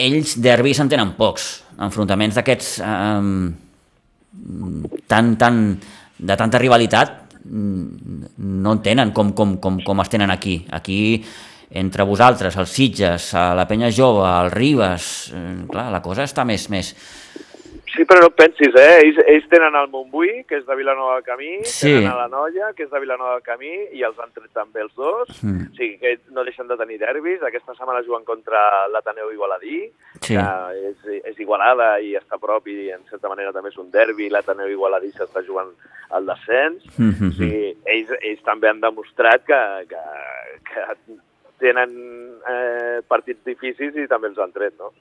[0.02, 1.52] ells derbis en tenen pocs,
[1.82, 3.70] enfrontaments d'aquests eh,
[5.06, 5.62] tan, tan,
[6.18, 10.60] de tanta rivalitat no en tenen com, com, com, com es tenen aquí.
[10.70, 11.22] Aquí,
[11.70, 16.68] entre vosaltres, els Sitges, la Penya Jove, el Ribes, eh, clar, la cosa està més...
[16.72, 16.94] més
[17.92, 19.00] Sí, però no et pensis, eh?
[19.02, 21.90] Ells, ells tenen el Montbui, que és de Vilanova del Camí, Sí.
[21.92, 24.80] tenen a la Noia, que és de Vilanova del Camí, i els han tret també
[24.80, 25.28] els dos.
[25.44, 25.66] Mm.
[25.68, 27.42] O sigui, que no deixen de tenir derbis.
[27.42, 29.90] Aquesta setmana juguen contra l'Ateneu Igualadí,
[30.22, 30.34] Sí.
[30.36, 34.30] que és, és Igualada i està prop i en certa manera també és un derbi.
[34.30, 35.74] L'Ateneu Igualadí s'està jugant
[36.10, 36.84] al descens.
[36.98, 37.28] Mhm.
[37.28, 40.02] O sigui, ells, ells també han demostrat que, que,
[40.64, 41.18] que
[41.60, 44.92] tenen eh, partits difícils i també els han tret, no?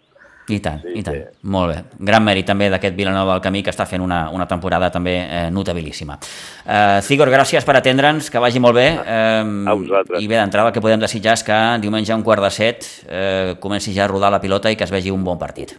[0.51, 1.15] I tant, Sí, i tant.
[1.15, 1.39] sí.
[1.47, 1.77] Molt bé.
[1.99, 5.49] Gran mèrit també d'aquest Vilanova del Camí que està fent una, una temporada també eh,
[5.51, 6.17] notabilíssima.
[6.65, 8.87] Eh, Cigor, gràcies per atendre'ns, que vagi molt bé.
[8.99, 10.21] Eh, A vosaltres.
[10.21, 12.85] I bé, d'entrada el que podem desitjar és que diumenge a un quart de set
[13.07, 15.77] eh, comenci ja a rodar la pilota i que es vegi un bon partit.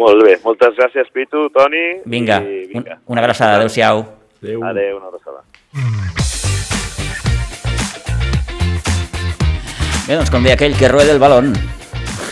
[0.00, 0.38] Molt bé.
[0.42, 2.00] Moltes gràcies, Pitu, Toni.
[2.06, 3.56] Vinga, I, un, una abraçada.
[3.58, 4.00] Adéu-siau.
[4.42, 4.64] Adéu.
[4.64, 5.44] Adéu, una abraçada.
[10.08, 11.52] Bé, doncs com deia aquell que rueda el balón.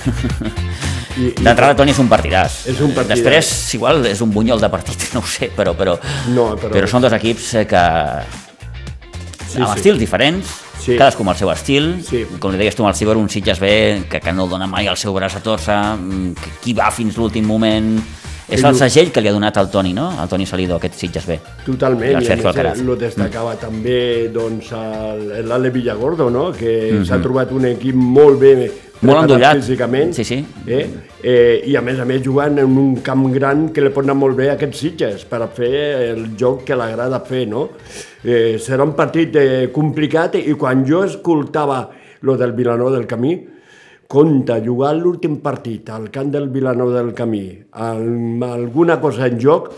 [1.18, 2.60] D'entrada, Toni, és un partidàs.
[2.70, 3.18] És un partidàs.
[3.22, 5.98] Després, igual, és un bunyol de partit, no ho sé, però, però,
[6.34, 7.82] No, però- però són dos equips eh, que...
[9.48, 9.78] Sí, amb sí.
[9.78, 10.46] estils diferents,
[10.78, 10.94] Sí.
[10.96, 11.88] cadascú amb el seu estil.
[12.06, 12.22] Sí.
[12.38, 14.86] Com li deies tu amb el Cibor, un Sitges bé, que, que no dona mai
[14.86, 17.98] el seu braç a torça, mm, que qui va fins l'últim moment...
[18.48, 20.06] És el Ell- segell que li ha donat al Toni, no?
[20.22, 21.34] Al Toni Salido, aquest Sitges bé.
[21.66, 23.60] Totalment, I el i a Sergio més eh, lo destacava mm.
[23.60, 23.98] també
[24.32, 26.46] doncs, el- l'Ale Villagordo, no?
[26.56, 27.04] que Mhm.
[27.04, 28.54] s'ha trobat un equip molt bé
[29.02, 29.56] Molt endollat.
[29.60, 30.44] físicament, Sí, sí.
[30.66, 30.86] Eh?
[31.22, 34.16] Eh, i a més a més jugant en un camp gran que li pot anar
[34.18, 35.70] molt bé a aquests Sitges per a fer
[36.14, 37.68] el joc que l'agrada fer, no?
[38.24, 41.88] Eh, serà un partit eh, complicat i quan jo escoltava
[42.22, 43.36] lo del Vilanova del Camí,
[44.08, 49.70] compte, jugar l'últim partit al camp del Vilanova del Camí amb alguna cosa en joc,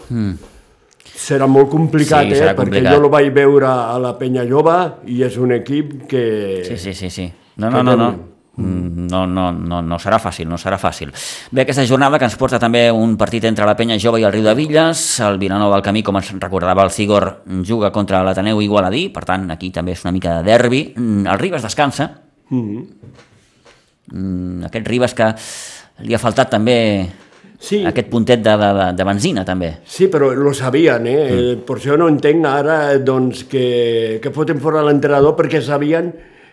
[1.04, 2.36] serà molt complicat, Sí, eh?
[2.38, 2.94] serà perquè complicat.
[2.94, 6.62] jo el vaig veure a la Penya Jove i és un equip que...
[6.64, 7.32] Sí, sí, sí, sí.
[7.56, 8.29] No, no, no, no.
[8.60, 11.10] Mm, No, no, no, no serà fàcil, no serà fàcil.
[11.50, 14.32] Bé, aquesta jornada que ens porta també un partit entre la Penya Jove i el
[14.32, 18.60] Riu de Villes, el Vilanova del Camí, com ens recordava el Cigor, juga contra l'Ateneu
[18.62, 20.92] Igualadí, per tant, aquí també és una mica de derbi.
[20.96, 22.10] Mm, El Ribes descansa,
[22.50, 22.86] Mhm.
[24.12, 25.28] Mm, aquest Ribes que
[26.06, 26.76] li ha faltat també
[27.60, 27.82] Sí.
[27.84, 29.74] aquest puntet de, de, de, de benzina, també.
[29.84, 31.56] Sí, però lo sabien, eh?
[31.58, 31.64] Mm.
[31.68, 36.08] Per això no entenc ara doncs, que, que foten fora l'entrenador perquè sabien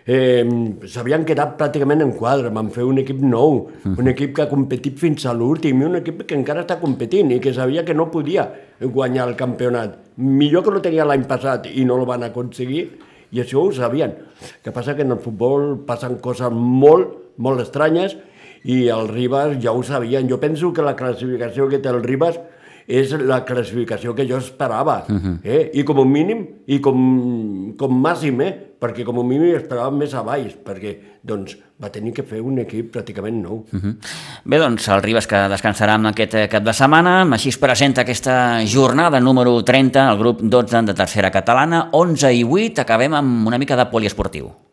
[0.08, 0.44] eh,
[0.88, 3.58] s'havien quedat pràcticament en quadre, van fer un equip nou,
[3.90, 7.34] un equip que ha competit fins a l'últim i un equip que encara està competint
[7.34, 8.48] i que sabia que no podia
[8.80, 9.98] guanyar el campionat.
[10.16, 12.86] Millor que no tenia l'any passat i no el van aconseguir
[13.30, 14.16] i això ho sabien.
[14.40, 18.16] El que passa que en el futbol passen coses molt, molt estranyes
[18.64, 20.28] i el Ribas ja ho sabien.
[20.30, 22.40] Jo penso que la classificació que té el Ribas
[22.88, 25.04] és la classificació que jo esperava.
[25.08, 25.38] Uh -huh.
[25.44, 25.70] eh?
[25.74, 28.68] I com a mínim, i com, com màxim, eh?
[28.80, 32.58] perquè com a mínim esperava més a baix, perquè doncs, va tenir que fer un
[32.58, 33.66] equip pràcticament nou.
[33.72, 33.96] Uh -huh.
[34.44, 38.00] Bé, doncs el Ribes que descansarà en aquest eh, cap de setmana, així es presenta
[38.00, 43.46] aquesta jornada número 30, el grup 12 de tercera catalana, 11 i 8, acabem amb
[43.46, 44.67] una mica de poliesportiu.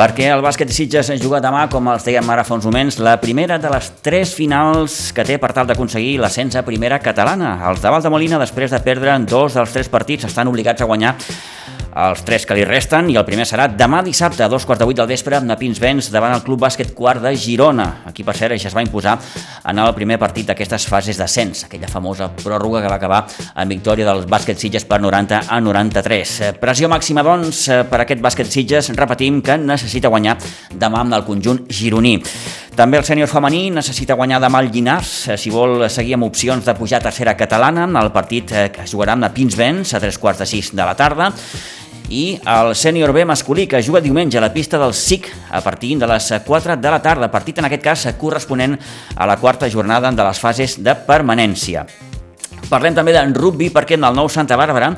[0.00, 3.58] Perquè el bàsquet Sitges juga demà, com els dèiem ara fa uns moments, la primera
[3.60, 7.58] de les tres finals que té per tal d'aconseguir l'ascens a primera catalana.
[7.68, 11.18] Els de Valdemolina, després de perdre dos dels tres partits, estan obligats a guanyar
[11.90, 14.86] els tres que li resten i el primer serà demà dissabte a dos quarts de
[14.86, 18.02] vuit del vespre a Pinsbens davant el Club Bàsquet Quart de Girona.
[18.06, 19.16] Aquí, per cert, ja es va imposar
[19.66, 23.24] en el primer partit d'aquestes fases d'ascens, aquella famosa pròrroga que va acabar
[23.54, 26.36] amb victòria dels bàsquet Sitges per 90 a 93.
[26.40, 30.36] Eh, Pressió màxima, doncs, eh, per aquest bàsquet Sitges, repetim que necessita guanyar
[30.70, 32.20] demà amb el conjunt gironí.
[32.76, 36.64] També el sènior femení necessita guanyar demà el Llinars, eh, si vol seguir amb opcions
[36.64, 40.38] de pujar a tercera catalana, el partit que jugarà amb la Pinsbens a tres quarts
[40.38, 41.32] de sis de la tarda,
[42.08, 45.98] i el sènior B masculí que juga diumenge a la pista del SIC a partir
[45.98, 48.78] de les 4 de la tarda, partit en aquest cas corresponent
[49.16, 51.86] a la quarta jornada de les fases de permanència.
[52.70, 54.92] Parlem també d'en rugby perquè en el nou Santa Bàrbara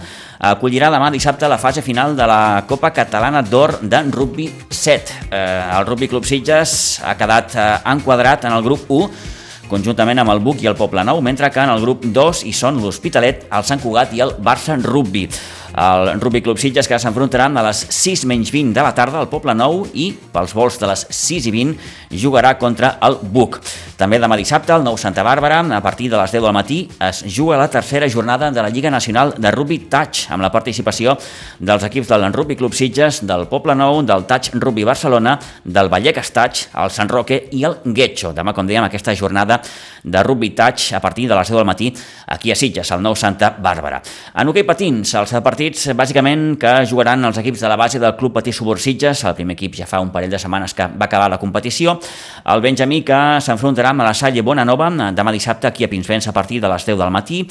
[0.53, 5.21] acollirà demà dissabte la fase final de la Copa Catalana d'Or d'en rugby 7.
[5.31, 5.39] Eh,
[5.79, 9.09] el Rugby Club Sitges ha quedat eh, enquadrat en el grup 1
[9.73, 12.53] conjuntament amb el Buc i el Poble Nou, mentre que en el grup 2 hi
[12.57, 15.29] són l'Hospitalet, el Sant Cugat i el Barça Rugby.
[15.73, 19.31] El Rugby Club Sitges que s'enfrontaran a les 6 menys 20 de la tarda al
[19.33, 23.57] Poble Nou i pels vols de les 6 i 20 jugarà contra el Buc.
[23.97, 27.23] També demà dissabte, el nou Santa Bàrbara, a partir de les 10 del matí, es
[27.25, 31.17] juga la tercera jornada de la Lliga Nacional de Rugby Touch, amb la participació
[31.59, 36.35] dels equips del Rugby Club Sitges, del Poble Nou, del Touch Rugby Barcelona, del Vallecas
[36.37, 38.35] Touch, el Sant Roque i el Guetxo.
[38.37, 39.62] Demà, com dèiem, aquesta jornada
[40.03, 41.93] de rugby touch a partir de les 10 del matí
[42.27, 44.01] aquí a Sitges, al nou Santa Bàrbara.
[44.35, 48.35] En hoquei patins, els partits bàsicament que jugaran els equips de la base del Club
[48.39, 51.31] Patí Subur Sitges, el primer equip ja fa un parell de setmanes que va acabar
[51.31, 51.99] la competició,
[52.45, 56.61] el Benjamí que s'enfrontarà amb la Salle Bonanova demà dissabte aquí a Pinsbens a partir
[56.61, 57.43] de les 10 del matí,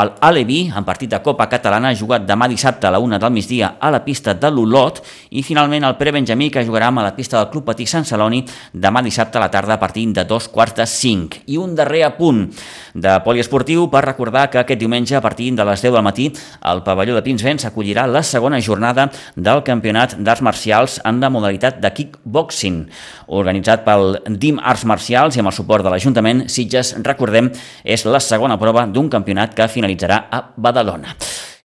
[0.00, 3.76] el Alevi, en partit de Copa Catalana, jugat demà dissabte a la 1 del migdia
[3.78, 7.38] a la pista de l'Olot i finalment el Pere Benjamí que jugarà a la pista
[7.38, 8.42] del Club Patí Sant Celoni
[8.72, 11.42] demà dissabte a la tarda a partir de dos quarts de cinc.
[11.52, 12.46] I un darrer apunt
[12.94, 16.30] de poliesportiu per recordar que aquest diumenge a partir de les 10 del matí
[16.72, 21.80] el pavelló de Pinsbens acollirà la segona jornada del Campionat d'Arts Marcials en la modalitat
[21.82, 22.82] de kickboxing
[23.28, 27.52] organitzat pel DIM Arts Marcials i amb el suport de l'Ajuntament Sitges, recordem,
[27.84, 31.18] és la segona prova d'un campionat que finalitzarà a Badalona.